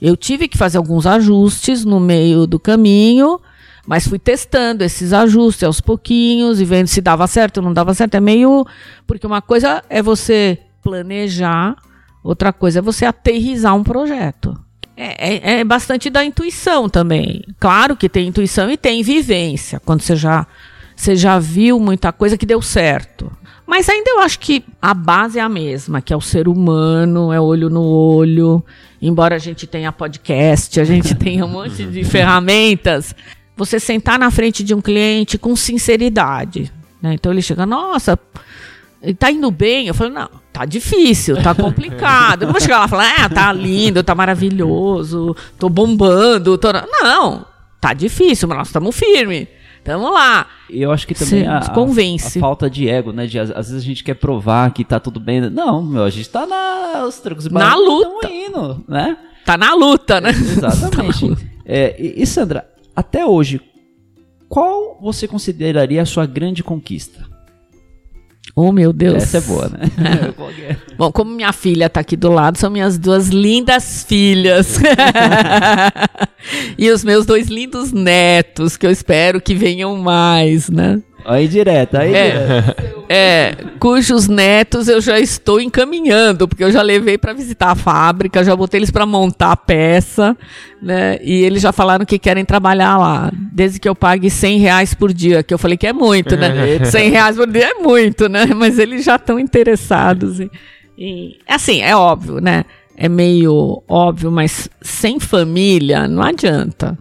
[0.00, 3.40] Eu tive que fazer alguns ajustes no meio do caminho,
[3.86, 7.94] mas fui testando esses ajustes aos pouquinhos e vendo se dava certo ou não dava
[7.94, 8.14] certo.
[8.14, 8.66] É meio.
[9.06, 11.76] Porque uma coisa é você planejar,
[12.22, 14.63] outra coisa é você aterrizar um projeto.
[14.96, 17.42] É, é- é bastante da intuição também.
[17.58, 20.46] Claro que tem intuição e tem vivência, quando você já,
[20.94, 23.30] você já viu muita coisa que deu certo.
[23.66, 27.32] Mas ainda eu acho que a base é a mesma, que é o ser humano,
[27.32, 28.62] é olho no olho.
[29.00, 33.14] Embora a gente tenha podcast, a gente tenha um monte de ferramentas,
[33.56, 36.70] você sentar na frente de um cliente com sinceridade.
[37.00, 37.14] né?
[37.14, 38.18] Então ele chega, nossa,
[39.02, 39.86] ele tá indo bem.
[39.88, 42.42] Eu falo, não, tá difícil, tá complicado.
[42.42, 46.56] Eu não vou chegar lá e falar, ah, tá lindo, tá maravilhoso, tô bombando.
[46.56, 46.68] Tô...
[47.02, 47.44] Não,
[47.80, 49.48] tá difícil, mas nós estamos firmes.
[49.82, 50.46] Tamo lá.
[50.70, 52.38] E eu acho que também Cê a, nos a- convence.
[52.38, 53.26] a falta de ego, né?
[53.26, 55.42] De, às, às vezes a gente quer provar que tá tudo bem.
[55.50, 58.30] Não, meu, a gente tá na, os trancos e Na luta.
[58.30, 59.18] indo, né?
[59.44, 60.30] Tá na luta, né?
[60.30, 61.36] Exatamente.
[61.66, 63.58] É, e, e, Sandra, até hoje,
[64.50, 67.24] qual você consideraria a sua grande conquista?
[68.56, 69.22] Oh, meu Deus.
[69.22, 69.80] Essa é boa, né?
[70.96, 74.78] Bom, como minha filha tá aqui do lado, são minhas duas lindas filhas.
[76.78, 81.02] e os meus dois lindos netos, que eu espero que venham mais, né?
[81.24, 82.30] Aí direto, aí É.
[82.30, 82.94] direto.
[83.08, 88.42] É, cujos netos eu já estou encaminhando, porque eu já levei para visitar a fábrica,
[88.42, 90.36] já botei eles para montar a peça,
[90.82, 91.18] né?
[91.22, 95.12] E eles já falaram que querem trabalhar lá, desde que eu pague 100 reais por
[95.12, 96.82] dia, que eu falei que é muito, né?
[96.84, 98.46] 100 reais por dia é muito, né?
[98.56, 100.50] Mas eles já estão interessados em,
[100.96, 102.64] em- Assim, é óbvio, né?
[102.96, 106.96] É meio óbvio, mas sem família não adianta.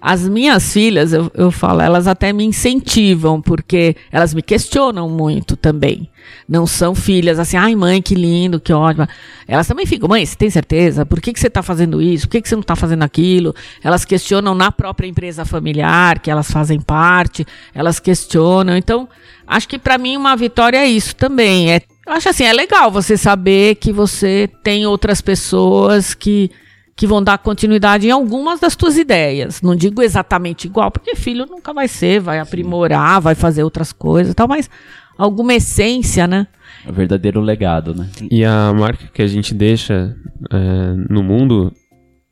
[0.00, 5.54] As minhas filhas, eu, eu falo, elas até me incentivam, porque elas me questionam muito
[5.54, 6.08] também.
[6.48, 9.06] Não são filhas assim, ai mãe, que lindo, que ótimo.
[9.46, 11.04] Elas também ficam, mãe, você tem certeza?
[11.04, 12.26] Por que, que você está fazendo isso?
[12.26, 13.54] Por que, que você não está fazendo aquilo?
[13.82, 18.74] Elas questionam na própria empresa familiar, que elas fazem parte, elas questionam.
[18.74, 19.06] Então,
[19.46, 21.70] acho que para mim uma vitória é isso também.
[21.70, 26.50] É, eu acho assim, é legal você saber que você tem outras pessoas que
[26.96, 29.60] que vão dar continuidade em algumas das tuas ideias.
[29.60, 34.32] Não digo exatamente igual, porque filho nunca vai ser, vai aprimorar, vai fazer outras coisas
[34.32, 34.70] e tal, mas
[35.18, 36.46] alguma essência, né?
[36.86, 38.08] O verdadeiro legado, né?
[38.30, 40.14] E a marca que a gente deixa
[40.52, 41.72] é, no mundo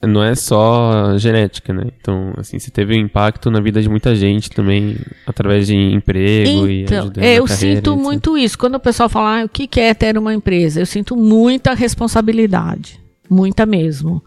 [0.07, 1.85] não é só genética, né?
[2.01, 4.97] Então, assim, você teve um impacto na vida de muita gente também,
[5.27, 8.03] através de emprego e Então, ajudando é, eu carreira, sinto etc.
[8.03, 8.59] muito isso.
[8.59, 10.81] Quando o pessoal fala, ah, o que que é ter uma empresa?
[10.81, 13.01] Eu sinto muita responsabilidade.
[13.31, 14.23] Muita mesmo.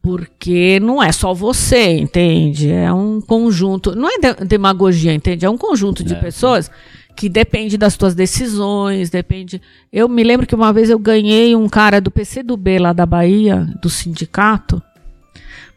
[0.00, 2.70] Porque não é só você, entende?
[2.70, 3.94] É um conjunto.
[3.94, 5.44] Não é de- demagogia, entende?
[5.44, 6.16] É um conjunto de É.
[6.16, 6.70] pessoas
[7.16, 9.60] que depende das tuas decisões, depende.
[9.92, 13.66] Eu me lembro que uma vez eu ganhei um cara do PCdoB lá da Bahia,
[13.82, 14.80] do sindicato,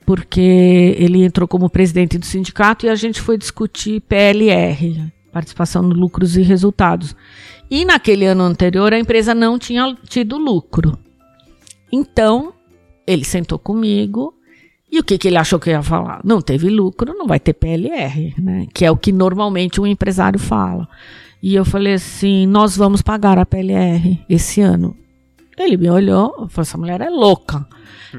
[0.05, 5.95] porque ele entrou como presidente do sindicato e a gente foi discutir PLR, participação no
[5.95, 7.15] lucros e resultados.
[7.71, 10.97] E naquele ano anterior a empresa não tinha tido lucro.
[11.91, 12.53] Então,
[13.05, 14.33] ele sentou comigo
[14.91, 16.19] e o que, que ele achou que eu ia falar?
[16.21, 18.67] Não teve lucro, não vai ter PLR, né?
[18.73, 20.87] Que é o que normalmente um empresário fala.
[21.41, 24.95] E eu falei assim: nós vamos pagar a PLR esse ano.
[25.57, 27.65] Ele me olhou, falou: essa mulher é louca.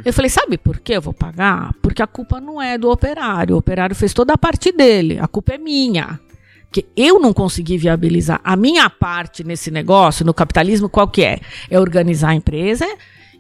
[0.03, 1.75] Eu falei: sabe por que eu vou pagar?
[1.83, 3.55] Porque a culpa não é do operário.
[3.55, 6.19] O operário fez toda a parte dele, a culpa é minha.
[6.63, 11.39] Porque eu não consegui viabilizar a minha parte nesse negócio, no capitalismo, qual que é?
[11.69, 12.87] É organizar a empresa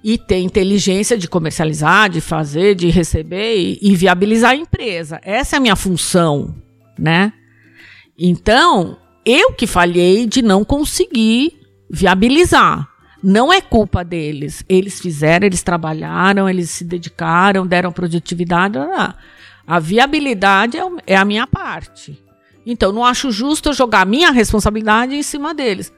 [0.02, 5.20] e ter inteligência de comercializar, de fazer, de receber e, e viabilizar a empresa.
[5.22, 6.54] Essa é a minha função,
[6.98, 7.32] né?
[8.18, 12.88] Então, eu que falhei de não conseguir viabilizar.
[13.22, 14.64] Não é culpa deles.
[14.68, 18.76] Eles fizeram, eles trabalharam, eles se dedicaram, deram produtividade.
[19.64, 22.20] A viabilidade é é a minha parte.
[22.66, 25.92] Então, não acho justo eu jogar a minha responsabilidade em cima deles.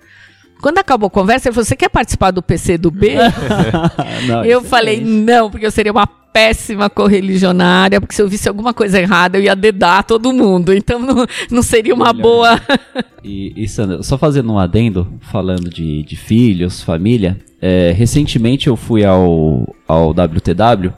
[0.61, 3.17] Quando acabou a conversa, ele falou: Você quer participar do PC do B?
[4.27, 5.07] Não, eu é falei: isso.
[5.07, 9.43] Não, porque eu seria uma péssima correligionária, porque se eu visse alguma coisa errada, eu
[9.45, 10.75] ia dedar todo mundo.
[10.75, 12.23] Então, não, não seria uma Melhor.
[12.23, 12.61] boa.
[13.27, 18.77] E, e Sandra, só fazendo um adendo, falando de, de filhos, família, é, recentemente eu
[18.77, 20.93] fui ao, ao WTW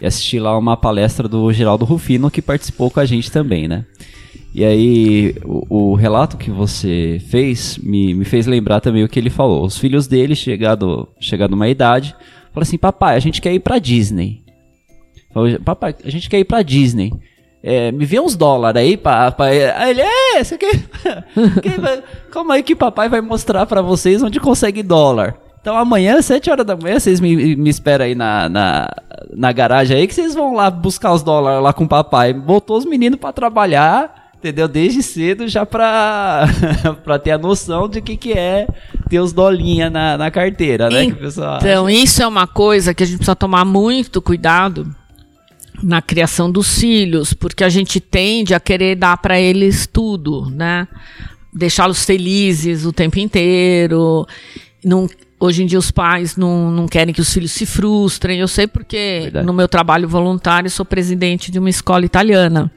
[0.00, 3.84] e assisti lá uma palestra do Geraldo Rufino, que participou com a gente também, né?
[4.52, 9.18] E aí, o, o relato que você fez me, me fez lembrar também o que
[9.18, 9.64] ele falou.
[9.64, 12.14] Os filhos dele, chegado, chegado uma idade,
[12.52, 14.42] falaram assim, papai, a gente quer ir pra Disney.
[15.32, 17.12] Falou, Papai, a gente quer ir pra Disney.
[17.62, 19.70] É, me vê uns dólares aí, papai.
[19.70, 20.70] Aí ele, é, você quer...
[22.30, 25.36] Calma que papai vai mostrar pra vocês onde consegue dólar.
[25.60, 28.88] Então amanhã, às 7 horas da manhã, vocês me, me esperam aí na, na,
[29.36, 32.32] na garagem aí, que vocês vão lá buscar os dólares lá com o papai.
[32.32, 34.66] Botou os meninos pra trabalhar, entendeu?
[34.66, 36.46] Desde cedo já pra,
[37.04, 38.66] pra ter a noção de que que é
[39.08, 41.04] ter os dolinha na, na carteira, né?
[41.04, 44.94] Então, isso é uma coisa que a gente precisa tomar muito cuidado
[45.82, 50.88] na criação dos filhos, porque a gente tende a querer dar para eles tudo, né?
[51.52, 54.26] Deixá-los felizes o tempo inteiro.
[54.84, 58.40] Não, hoje em dia os pais não, não querem que os filhos se frustrem.
[58.40, 59.46] Eu sei porque Verdade.
[59.46, 62.70] no meu trabalho voluntário sou presidente de uma escola italiana.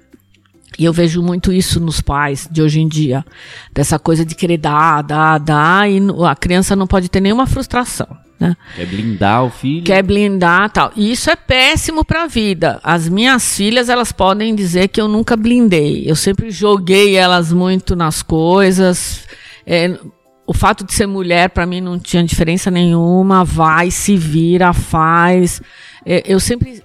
[0.78, 3.26] E eu vejo muito isso nos pais de hoje em dia.
[3.74, 8.08] Dessa coisa de querer dar, dar, dar, e a criança não pode ter nenhuma frustração.
[8.40, 8.58] Né?
[8.76, 9.84] Quer blindar o filho?
[9.84, 10.92] Quer blindar tal.
[10.96, 12.80] E isso é péssimo para a vida.
[12.84, 16.04] As minhas filhas, elas podem dizer que eu nunca blindei.
[16.06, 19.24] Eu sempre joguei elas muito nas coisas.
[19.66, 19.98] É,
[20.46, 23.46] o fato de ser mulher, para mim, não tinha diferença nenhuma.
[23.46, 25.62] Vai, se vira, faz.
[26.06, 26.84] É, eu sempre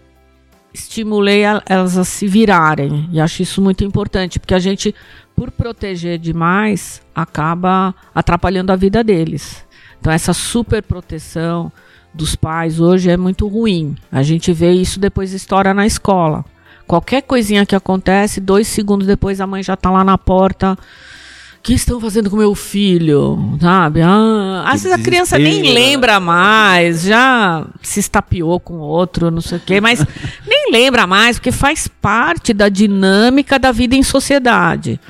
[0.73, 3.09] estimulei a, elas a se virarem.
[3.13, 4.95] E acho isso muito importante, porque a gente,
[5.35, 9.65] por proteger demais, acaba atrapalhando a vida deles.
[10.01, 11.73] Então, essa super proteção
[12.15, 13.97] dos pais hoje é muito ruim.
[14.11, 16.45] A gente vê isso depois estoura na escola.
[16.87, 20.77] Qualquer coisinha que acontece, dois segundos depois a mãe já está lá na porta
[21.63, 23.59] que estão fazendo com meu filho?
[23.61, 24.01] Sabe?
[24.01, 29.59] Ah, às vezes a criança nem lembra mais, já se estapeou com outro, não sei
[29.59, 30.05] o quê, mas
[30.47, 35.01] nem lembra mais, porque faz parte da dinâmica da vida em sociedade.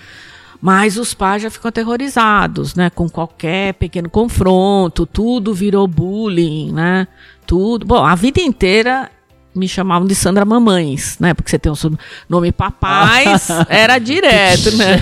[0.61, 2.91] Mas os pais já ficam aterrorizados, né?
[2.91, 7.07] Com qualquer pequeno confronto, tudo virou bullying, né?
[7.47, 7.87] Tudo.
[7.87, 9.11] Bom, a vida inteira
[9.55, 11.35] me chamavam de Sandra Mamães, né?
[11.35, 11.77] Porque você tem um
[12.29, 15.01] nome papais, era direto, né?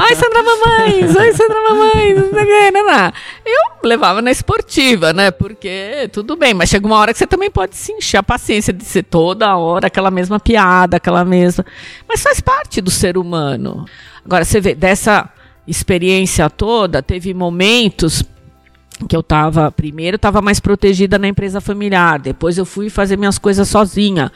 [0.00, 3.12] Ai, Sandra Mamães, ai, Sandra Mamães, não sei o que, né, né?
[3.44, 5.30] Eu levava na esportiva, né?
[5.30, 8.72] Porque tudo bem, mas chega uma hora que você também pode se encher a paciência
[8.72, 11.64] de ser toda hora aquela mesma piada, aquela mesma.
[12.08, 13.84] Mas faz parte do ser humano.
[14.24, 15.28] Agora, você vê, dessa
[15.66, 18.22] experiência toda, teve momentos
[19.06, 23.38] que eu estava primeiro estava mais protegida na empresa familiar, depois eu fui fazer minhas
[23.38, 24.32] coisas sozinha.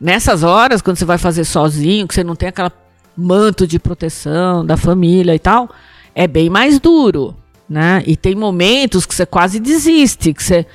[0.00, 2.72] Nessas horas, quando você vai fazer sozinho, que você não tem aquela
[3.16, 5.68] manto de proteção da família e tal,
[6.14, 7.36] é bem mais duro,
[7.68, 8.02] né?
[8.06, 10.66] E tem momentos que você quase desiste, que você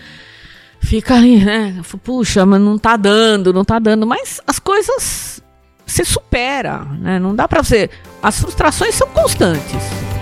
[0.80, 1.82] fica ali, né?
[2.04, 5.42] Puxa, mas não tá dando, não tá dando, mas as coisas
[5.86, 7.20] você supera, né?
[7.20, 7.90] Não dá para você,
[8.22, 10.15] as frustrações são constantes.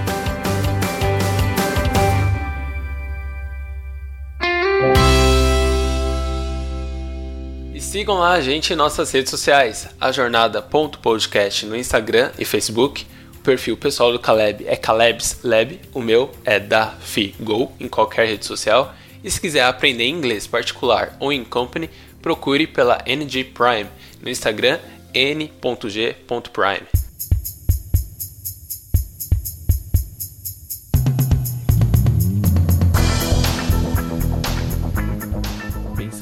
[7.94, 13.06] Sigam lá a gente em nossas redes sociais, a jornada.podcast no Instagram e Facebook.
[13.36, 18.26] O perfil pessoal do Caleb é Caleb's Lab, o meu é da Figo em qualquer
[18.26, 18.96] rede social.
[19.24, 21.88] E se quiser aprender inglês particular ou em company,
[22.20, 23.90] procure pela NG Prime
[24.24, 24.80] no Instagram
[25.14, 27.03] n.g.prime.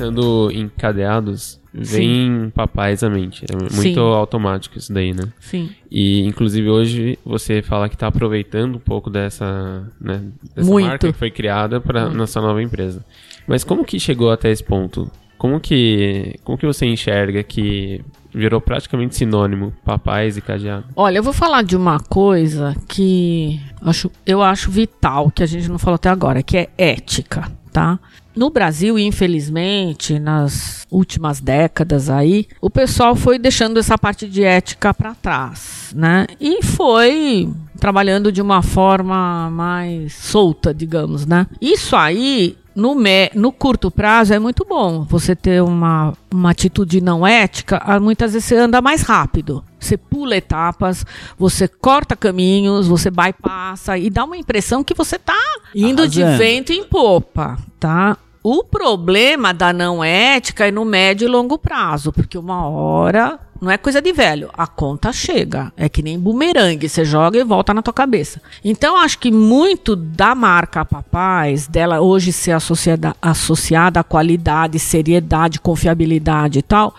[0.01, 2.51] Pensando em cadeados, vem Sim.
[2.53, 3.45] papais à mente.
[3.49, 3.99] É muito Sim.
[3.99, 5.23] automático isso daí, né?
[5.39, 5.69] Sim.
[5.89, 10.23] E, inclusive, hoje você fala que está aproveitando um pouco dessa, né,
[10.55, 10.87] dessa muito.
[10.87, 13.03] marca que foi criada para nossa nova empresa.
[13.47, 15.09] Mas como que chegou até esse ponto?
[15.37, 20.85] Como que, como que você enxerga que virou praticamente sinônimo papais e cadeado?
[20.95, 25.69] Olha, eu vou falar de uma coisa que acho, eu acho vital, que a gente
[25.69, 27.99] não falou até agora, que é ética, tá?
[28.35, 34.93] No Brasil, infelizmente, nas últimas décadas aí, o pessoal foi deixando essa parte de ética
[34.93, 36.27] para trás, né?
[36.39, 41.47] E foi trabalhando de uma forma mais solta, digamos, né?
[41.59, 47.01] Isso aí no, me, no curto prazo é muito bom você ter uma, uma atitude
[47.01, 49.63] não ética, ah, muitas vezes você anda mais rápido.
[49.79, 51.03] Você pula etapas,
[51.37, 55.37] você corta caminhos, você bypassa e dá uma impressão que você está
[55.75, 56.31] indo Arrasando.
[56.31, 58.17] de vento em popa, tá?
[58.43, 63.69] O problema da não ética é no médio e longo prazo, porque uma hora não
[63.69, 64.49] é coisa de velho.
[64.57, 65.71] A conta chega.
[65.77, 66.89] É que nem bumerangue.
[66.89, 68.41] Você joga e volta na tua cabeça.
[68.63, 75.59] Então, acho que muito da marca Papais, dela hoje ser associada, associada à qualidade, seriedade,
[75.59, 76.95] confiabilidade e tal,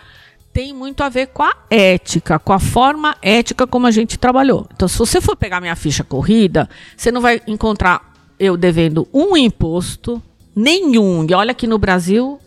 [0.52, 4.68] tem muito a ver com a ética, com a forma ética como a gente trabalhou.
[4.72, 9.36] Então, se você for pegar minha ficha corrida, você não vai encontrar eu devendo um
[9.36, 10.22] imposto
[10.54, 11.26] nenhum.
[11.28, 12.38] E olha que no Brasil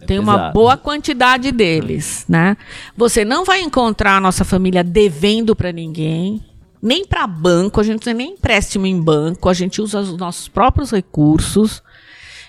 [0.00, 0.38] é tem pesado.
[0.38, 2.56] uma boa quantidade deles, né?
[2.96, 6.42] Você não vai encontrar a nossa família devendo para ninguém,
[6.80, 10.16] nem para banco, a gente não tem nem empréstimo em banco, a gente usa os
[10.16, 11.82] nossos próprios recursos.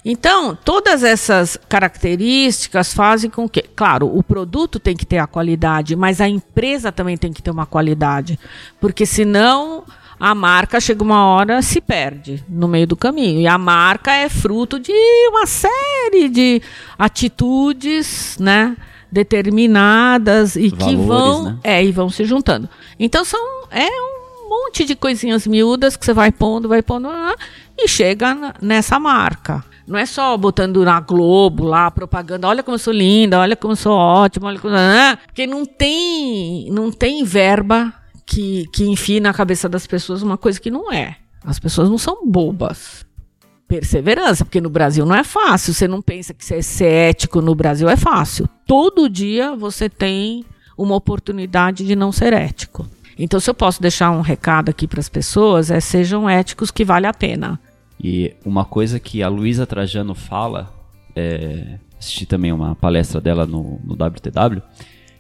[0.06, 5.96] Então, todas essas características fazem com que, claro, o produto tem que ter a qualidade,
[5.96, 8.40] mas a empresa também tem que ter uma qualidade,
[8.80, 9.84] porque senão
[10.20, 13.40] a marca chega uma hora se perde no meio do caminho.
[13.40, 14.92] E a marca é fruto de
[15.30, 16.62] uma série de
[16.98, 18.76] atitudes, né?
[19.12, 21.60] Determinadas e Valores, que vão, né?
[21.64, 22.70] é, e vão se juntando.
[23.00, 23.40] Então são
[23.72, 27.36] é um monte de coisinhas miúdas que você vai pondo, vai pondo ah,
[27.78, 29.64] e chega nessa marca.
[29.88, 33.72] Não é só botando na Globo lá, propaganda, olha como eu sou linda, olha como
[33.72, 34.76] eu sou ótima, olha como...
[34.76, 37.92] Ah, porque não tem, não tem verba
[38.30, 41.18] que, que enfia na cabeça das pessoas uma coisa que não é.
[41.44, 43.04] As pessoas não são bobas.
[43.68, 45.74] Perseverança, porque no Brasil não é fácil.
[45.74, 48.48] Você não pensa que ser, ser ético no Brasil é fácil.
[48.68, 50.46] Todo dia você tem
[50.78, 52.88] uma oportunidade de não ser ético.
[53.18, 56.86] Então, se eu posso deixar um recado aqui para as pessoas, é sejam éticos que
[56.86, 57.60] vale a pena.
[58.02, 60.72] E uma coisa que a Luísa Trajano fala,
[61.16, 64.62] é, assisti também uma palestra dela no, no WTW,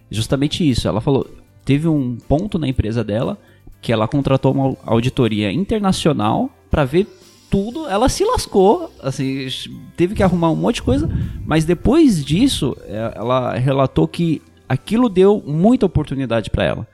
[0.10, 0.88] justamente isso.
[0.88, 1.28] Ela falou:
[1.70, 3.38] teve um ponto na empresa dela
[3.80, 7.06] que ela contratou uma auditoria internacional para ver
[7.48, 9.48] tudo, ela se lascou, assim,
[9.96, 11.08] teve que arrumar um monte de coisa,
[11.46, 16.88] mas depois disso, é, ela relatou que aquilo deu muita oportunidade para ela.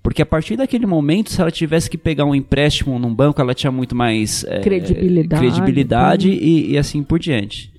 [0.00, 3.52] Porque a partir daquele momento, se ela tivesse que pegar um empréstimo num banco, ela
[3.52, 7.72] tinha muito mais é, credibilidade, credibilidade e, e, assim por diante.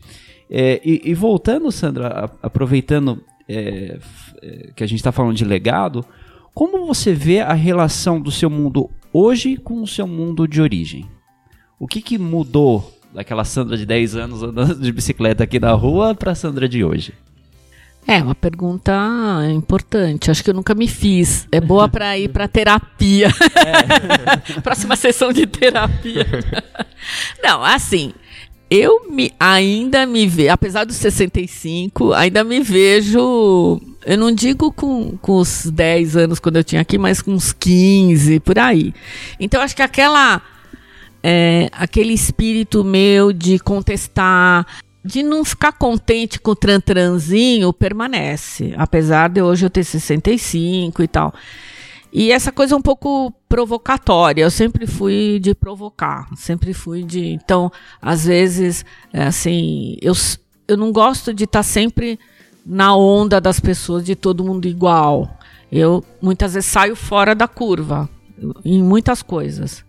[0.49, 3.97] É, e, e, voltando, Sandra, aproveitando é,
[4.41, 6.05] é, que a gente está falando de legado,
[6.53, 11.05] como você vê a relação do seu mundo hoje com o seu mundo de origem?
[11.79, 16.13] O que, que mudou daquela Sandra de 10 anos andando de bicicleta aqui na rua
[16.13, 17.13] para a Sandra de hoje?
[18.07, 18.93] É uma pergunta
[19.53, 20.31] importante.
[20.31, 21.47] Acho que eu nunca me fiz.
[21.51, 23.27] É boa para ir para terapia.
[23.55, 24.59] É.
[24.61, 26.25] Próxima sessão de terapia.
[27.43, 28.13] Não, assim,
[28.71, 35.17] eu me, ainda me vejo, apesar dos 65, ainda me vejo eu não digo com,
[35.17, 38.93] com os 10 anos quando eu tinha aqui, mas com uns 15, por aí.
[39.39, 40.41] Então, acho que aquela.
[41.23, 44.65] É, aquele espírito meu de contestar,
[45.05, 48.73] de não ficar contente com o trantranzinho, permanece.
[48.75, 51.31] Apesar de hoje eu ter 65 e tal.
[52.13, 54.43] E essa coisa é um pouco provocatória.
[54.43, 57.25] Eu sempre fui de provocar, sempre fui de.
[57.27, 60.13] Então, às vezes, é assim, eu,
[60.67, 62.19] eu não gosto de estar tá sempre
[62.65, 65.37] na onda das pessoas de todo mundo igual.
[65.71, 68.09] Eu muitas vezes saio fora da curva
[68.65, 69.85] em muitas coisas.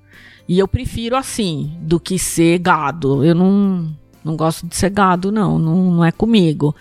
[0.48, 3.24] E eu prefiro assim do que ser gado.
[3.24, 3.92] Eu não,
[4.24, 5.58] não gosto de ser gado, não.
[5.58, 6.74] Não, não é comigo.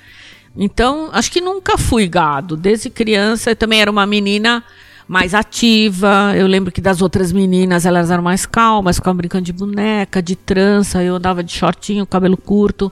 [0.55, 2.55] Então, acho que nunca fui gado.
[2.57, 4.63] Desde criança, eu também era uma menina
[5.11, 6.33] mais ativa.
[6.37, 10.37] Eu lembro que das outras meninas, elas eram mais calmas, ficavam brincando de boneca, de
[10.37, 11.03] trança.
[11.03, 12.89] Eu andava de shortinho, cabelo curto.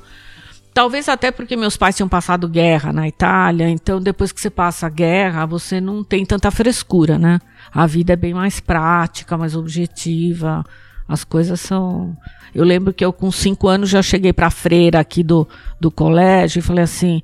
[0.74, 4.88] Talvez até porque meus pais tinham passado guerra na Itália, então depois que você passa
[4.88, 7.40] a guerra, você não tem tanta frescura, né?
[7.74, 10.66] A vida é bem mais prática, mais objetiva.
[11.08, 12.18] As coisas são.
[12.54, 15.48] Eu lembro que eu, com cinco anos, já cheguei para a freira aqui do,
[15.80, 17.22] do colégio e falei assim: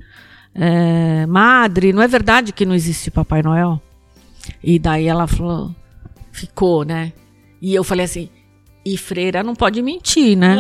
[0.54, 3.82] é, Madre, não é verdade que não existe Papai Noel?
[4.64, 5.72] E daí ela falou:
[6.32, 7.14] ficou, né?
[7.62, 8.30] E eu falei assim:
[8.86, 10.58] e freira não pode mentir, né?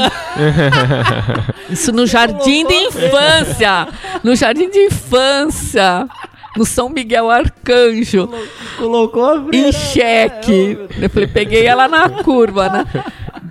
[1.69, 3.87] Isso no jardim de infância.
[4.23, 6.07] No jardim de infância.
[6.57, 8.27] No São Miguel Arcanjo.
[8.77, 9.67] Colocou a freira.
[9.67, 10.77] Em xeque.
[10.99, 12.85] Eu falei, peguei ela na curva, né?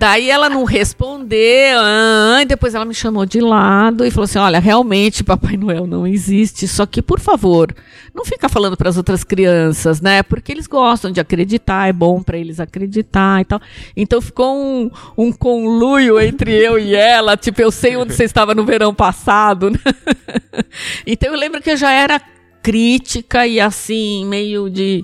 [0.05, 4.37] Daí ela não respondeu, ah, e depois ela me chamou de lado e falou assim:
[4.37, 7.73] Olha, realmente Papai Noel não existe, só que, por favor,
[8.13, 10.21] não fica falando para as outras crianças, né?
[10.21, 13.59] Porque eles gostam de acreditar, é bom para eles acreditar e tal.
[13.97, 18.53] Então ficou um, um conluio entre eu e ela, tipo, eu sei onde você estava
[18.53, 19.79] no verão passado, né?
[21.07, 22.21] Então eu lembro que eu já era
[22.61, 25.03] crítica e assim, meio de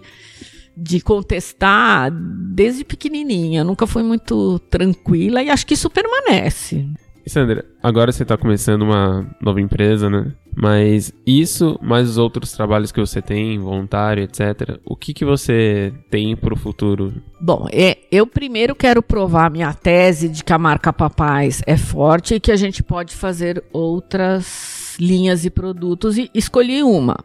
[0.76, 3.64] de contestar desde pequenininha.
[3.64, 6.88] Nunca fui muito tranquila e acho que isso permanece.
[7.28, 10.34] Sandra, agora você está começando uma nova empresa, né?
[10.56, 14.80] Mas isso, mais os outros trabalhos que você tem, voluntário, etc.
[14.84, 17.14] O que, que você tem para o futuro?
[17.40, 22.36] Bom, é, eu primeiro quero provar minha tese de que a marca Papais é forte
[22.36, 27.18] e que a gente pode fazer outras linhas de produtos e escolhi uma.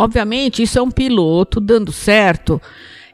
[0.00, 2.58] Obviamente, isso é um piloto dando certo.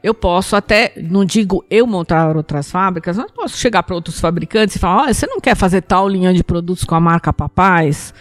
[0.01, 4.77] Eu posso até, não digo eu montar outras fábricas, mas posso chegar para outros fabricantes
[4.77, 8.13] e falar: olha, você não quer fazer tal linha de produtos com a marca Papais?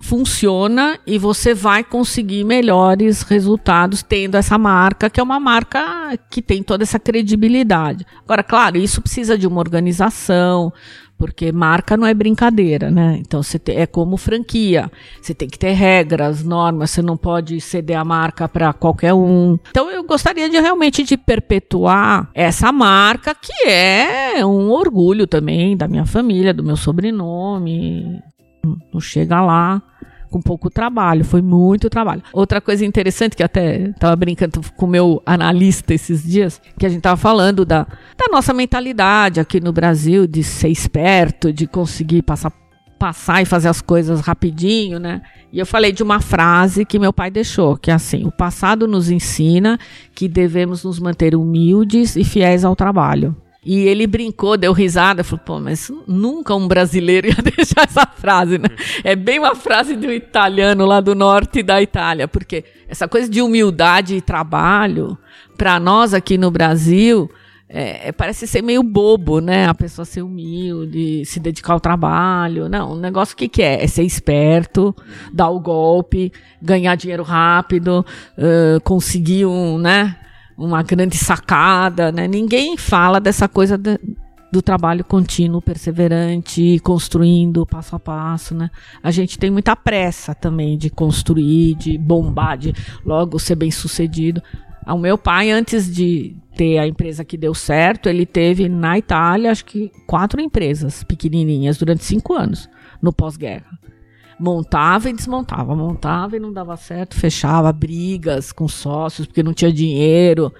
[0.00, 6.42] Funciona e você vai conseguir melhores resultados tendo essa marca, que é uma marca que
[6.42, 8.04] tem toda essa credibilidade.
[8.24, 10.72] Agora, claro, isso precisa de uma organização,
[11.20, 13.18] porque marca não é brincadeira, né?
[13.20, 17.60] Então você te, é como franquia, você tem que ter regras, normas, você não pode
[17.60, 19.58] ceder a marca para qualquer um.
[19.68, 25.86] Então eu gostaria de realmente de perpetuar essa marca que é um orgulho também da
[25.86, 28.18] minha família, do meu sobrenome.
[28.92, 29.82] Não chega lá
[30.30, 32.22] com pouco trabalho, foi muito trabalho.
[32.32, 36.88] Outra coisa interessante que até estava brincando com o meu analista esses dias, que a
[36.88, 42.22] gente estava falando da, da nossa mentalidade aqui no Brasil de ser esperto, de conseguir
[42.22, 42.52] passar
[42.98, 45.22] passar e fazer as coisas rapidinho, né?
[45.50, 48.86] E eu falei de uma frase que meu pai deixou, que é assim: o passado
[48.86, 49.78] nos ensina
[50.14, 53.34] que devemos nos manter humildes e fiéis ao trabalho.
[53.64, 58.56] E ele brincou, deu risada, falou, pô, mas nunca um brasileiro ia deixar essa frase,
[58.56, 58.68] né?
[59.04, 63.42] É bem uma frase do italiano lá do norte da Itália, porque essa coisa de
[63.42, 65.16] humildade e trabalho,
[65.58, 67.30] para nós aqui no Brasil,
[67.72, 69.66] é, é, parece ser meio bobo, né?
[69.66, 72.68] A pessoa ser humilde, se dedicar ao trabalho.
[72.68, 73.84] Não, o negócio o que, que é?
[73.84, 74.92] É ser esperto,
[75.32, 78.04] dar o golpe, ganhar dinheiro rápido,
[78.36, 80.16] uh, conseguir um, né?
[80.60, 82.28] Uma grande sacada, né?
[82.28, 83.98] Ninguém fala dessa coisa de,
[84.52, 88.70] do trabalho contínuo, perseverante, construindo passo a passo, né?
[89.02, 94.42] A gente tem muita pressa também de construir, de bombar, de logo ser bem sucedido.
[94.86, 99.50] O meu pai, antes de ter a empresa que deu certo, ele teve na Itália,
[99.50, 102.68] acho que quatro empresas pequenininhas durante cinco anos,
[103.00, 103.80] no pós-guerra
[104.40, 109.72] montava e desmontava, montava e não dava certo, fechava brigas com sócios porque não tinha
[109.72, 110.52] dinheiro.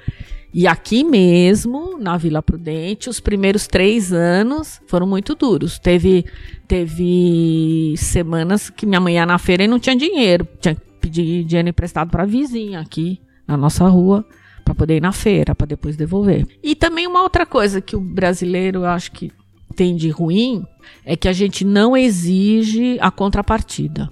[0.52, 5.78] E aqui mesmo, na Vila Prudente, os primeiros três anos foram muito duros.
[5.78, 6.26] Teve,
[6.66, 10.46] teve semanas que minha mãe ia na feira e não tinha dinheiro.
[10.60, 14.24] Tinha que pedir dinheiro emprestado para a vizinha aqui na nossa rua
[14.64, 16.46] para poder ir na feira, para depois devolver.
[16.62, 19.32] E também uma outra coisa que o brasileiro, eu acho que
[19.80, 20.62] tem de ruim
[21.06, 24.10] é que a gente não exige a contrapartida.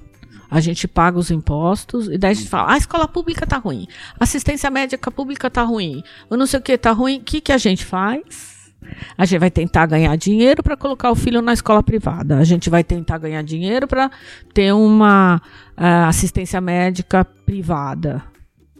[0.50, 3.58] A gente paga os impostos e daí a gente fala: ah, a escola pública tá
[3.58, 3.86] ruim,
[4.18, 7.18] assistência médica pública tá ruim, ou não sei o que tá ruim.
[7.18, 8.72] O que, que a gente faz?
[9.18, 12.38] A gente vai tentar ganhar dinheiro para colocar o filho na escola privada.
[12.38, 14.10] A gente vai tentar ganhar dinheiro para
[14.54, 15.36] ter uma
[15.76, 18.24] uh, assistência médica privada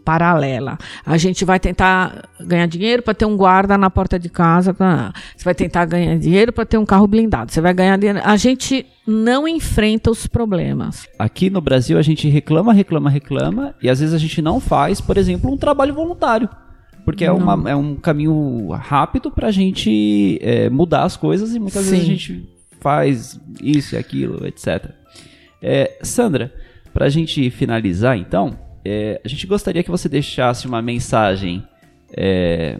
[0.09, 0.75] paralela.
[1.05, 4.73] A gente vai tentar ganhar dinheiro para ter um guarda na porta de casa.
[4.73, 7.51] Você vai tentar ganhar dinheiro para ter um carro blindado.
[7.51, 8.19] Você vai ganhar dinheiro.
[8.23, 11.07] A gente não enfrenta os problemas.
[11.19, 14.99] Aqui no Brasil a gente reclama, reclama, reclama e às vezes a gente não faz,
[14.99, 16.49] por exemplo, um trabalho voluntário.
[17.05, 21.59] Porque é, uma, é um caminho rápido para a gente é, mudar as coisas e
[21.59, 21.91] muitas Sim.
[21.91, 22.49] vezes a gente
[22.81, 24.89] faz isso e aquilo, etc.
[25.61, 26.51] É, Sandra,
[26.91, 28.57] para a gente finalizar então,
[28.89, 31.63] é, a gente gostaria que você deixasse uma mensagem,
[32.17, 32.79] é,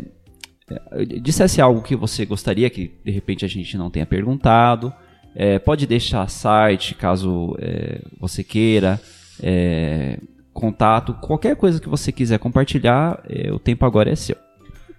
[0.69, 4.91] é, dissesse algo que você gostaria que de repente a gente não tenha perguntado.
[5.35, 8.99] É, pode deixar site caso é, você queira,
[9.41, 10.17] é,
[10.51, 14.35] contato, qualquer coisa que você quiser compartilhar, o tempo agora é seu.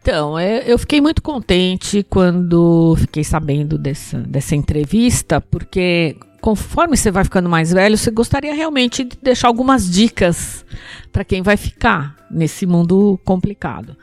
[0.01, 7.25] Então, eu fiquei muito contente quando fiquei sabendo dessa, dessa entrevista, porque conforme você vai
[7.25, 10.65] ficando mais velho, você gostaria realmente de deixar algumas dicas
[11.13, 13.97] para quem vai ficar nesse mundo complicado.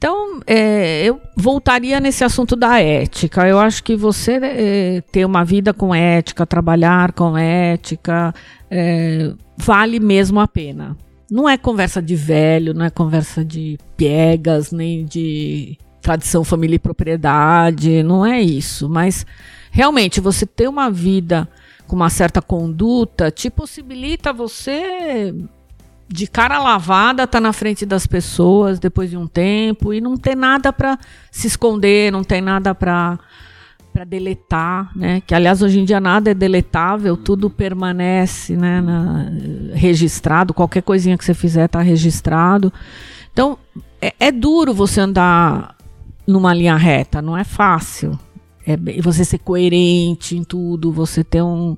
[0.00, 3.46] Então, é, eu voltaria nesse assunto da ética.
[3.46, 8.34] Eu acho que você é, ter uma vida com ética, trabalhar com ética,
[8.70, 10.96] é, vale mesmo a pena.
[11.30, 16.78] Não é conversa de velho, não é conversa de piegas, nem de tradição, família e
[16.78, 18.88] propriedade, não é isso.
[18.88, 19.26] Mas
[19.70, 21.48] realmente você ter uma vida
[21.86, 25.34] com uma certa conduta te possibilita você
[26.12, 30.16] de cara lavada estar tá na frente das pessoas depois de um tempo e não
[30.16, 30.98] ter nada para
[31.30, 33.18] se esconder, não tem nada para
[33.92, 35.20] para deletar, né?
[35.26, 38.80] Que aliás hoje em dia nada é deletável, tudo permanece, né?
[38.80, 39.26] Na,
[39.74, 42.72] registrado, qualquer coisinha que você fizer está registrado.
[43.32, 43.58] Então
[44.00, 45.76] é, é duro você andar
[46.24, 48.16] numa linha reta, não é fácil.
[48.72, 51.76] É você ser coerente em tudo, você ter um,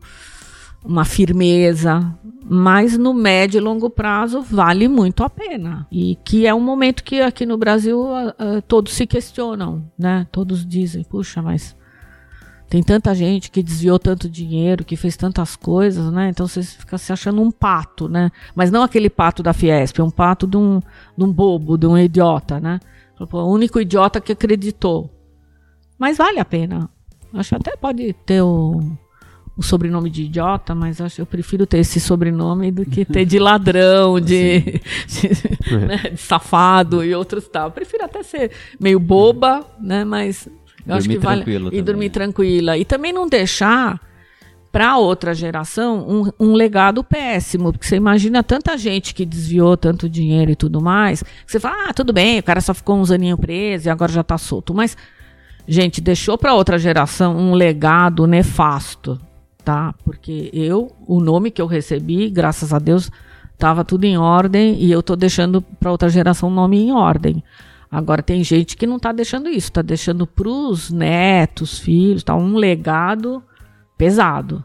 [0.84, 2.14] uma firmeza,
[2.45, 5.86] mas no médio e longo prazo vale muito a pena.
[5.90, 10.26] E que é um momento que aqui no Brasil uh, todos se questionam, né?
[10.32, 11.76] Todos dizem, puxa, mas
[12.72, 16.30] tem tanta gente que desviou tanto dinheiro, que fez tantas coisas, né?
[16.30, 18.30] Então você fica se achando um pato, né?
[18.55, 20.80] Mas não aquele pato da Fiesp, é um pato de um,
[21.14, 22.80] de um bobo, de um idiota, né?
[23.20, 25.11] O único idiota que acreditou.
[26.03, 26.90] Mas vale a pena.
[27.32, 28.82] Acho até pode ter o,
[29.57, 33.38] o sobrenome de idiota, mas acho eu prefiro ter esse sobrenome do que ter de
[33.38, 37.68] ladrão, de, de, né, de safado e outros tal.
[37.68, 38.50] Eu prefiro até ser
[38.80, 40.05] meio boba, né?
[40.05, 40.53] Mas eu
[40.86, 41.82] dormir acho que vale e também.
[41.84, 44.00] dormir tranquila e também não deixar
[44.72, 50.09] para outra geração um, um, legado péssimo, porque você imagina tanta gente que desviou tanto
[50.09, 53.38] dinheiro e tudo mais, você fala, ah, tudo bem, o cara só ficou uns aninhos
[53.38, 54.96] preso e agora já está solto, mas
[55.66, 59.20] gente, deixou para outra geração um legado nefasto,
[59.64, 59.94] tá?
[60.04, 63.10] Porque eu, o nome que eu recebi, graças a Deus,
[63.52, 67.42] estava tudo em ordem e eu estou deixando para outra geração um nome em ordem.
[67.90, 72.34] Agora tem gente que não está deixando isso, está deixando para os netos, filhos, tá
[72.34, 73.42] um legado
[73.98, 74.64] pesado.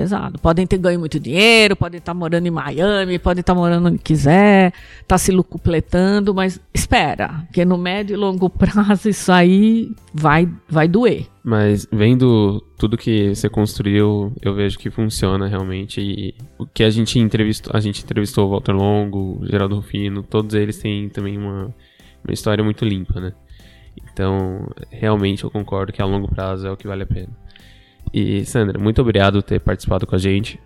[0.00, 0.38] Pesado.
[0.38, 4.72] Podem ter ganho muito dinheiro, podem estar morando em Miami, podem estar morando onde quiser,
[5.06, 10.88] tá se lucupletando, mas espera, que no médio e longo prazo isso aí vai, vai
[10.88, 11.26] doer.
[11.44, 16.00] Mas vendo tudo que você construiu, eu vejo que funciona realmente.
[16.00, 20.22] E o que a gente entrevistou, a gente entrevistou o Walter Longo, o Geraldo Rufino,
[20.22, 21.74] todos eles têm também uma,
[22.24, 23.32] uma história muito limpa, né?
[24.12, 27.28] Então, realmente eu concordo que a longo prazo é o que vale a pena.
[28.12, 30.60] E, Sandra, muito obrigado por ter participado com a gente.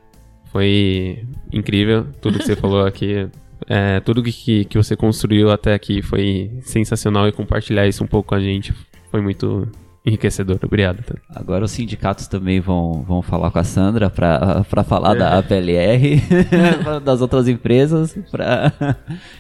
[0.47, 3.29] Foi incrível tudo que você falou aqui.
[3.67, 8.31] É, tudo que, que você construiu até aqui foi sensacional e compartilhar isso um pouco
[8.31, 8.75] com a gente
[9.15, 9.69] foi muito
[10.05, 10.59] enriquecedor.
[10.61, 11.05] Obrigado.
[11.31, 15.19] Agora os sindicatos também vão, vão falar com a Sandra para falar é.
[15.21, 16.21] da APLR,
[17.05, 18.19] das outras empresas.
[18.29, 18.73] Pra...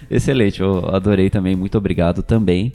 [0.08, 1.56] Excelente, eu adorei também.
[1.56, 2.72] Muito obrigado também.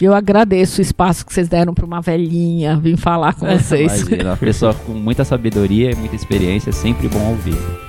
[0.00, 4.02] Eu agradeço o espaço que vocês deram para uma velhinha vir falar com vocês.
[4.02, 7.85] Imagina, uma pessoa com muita sabedoria e muita experiência, é sempre bom ouvir.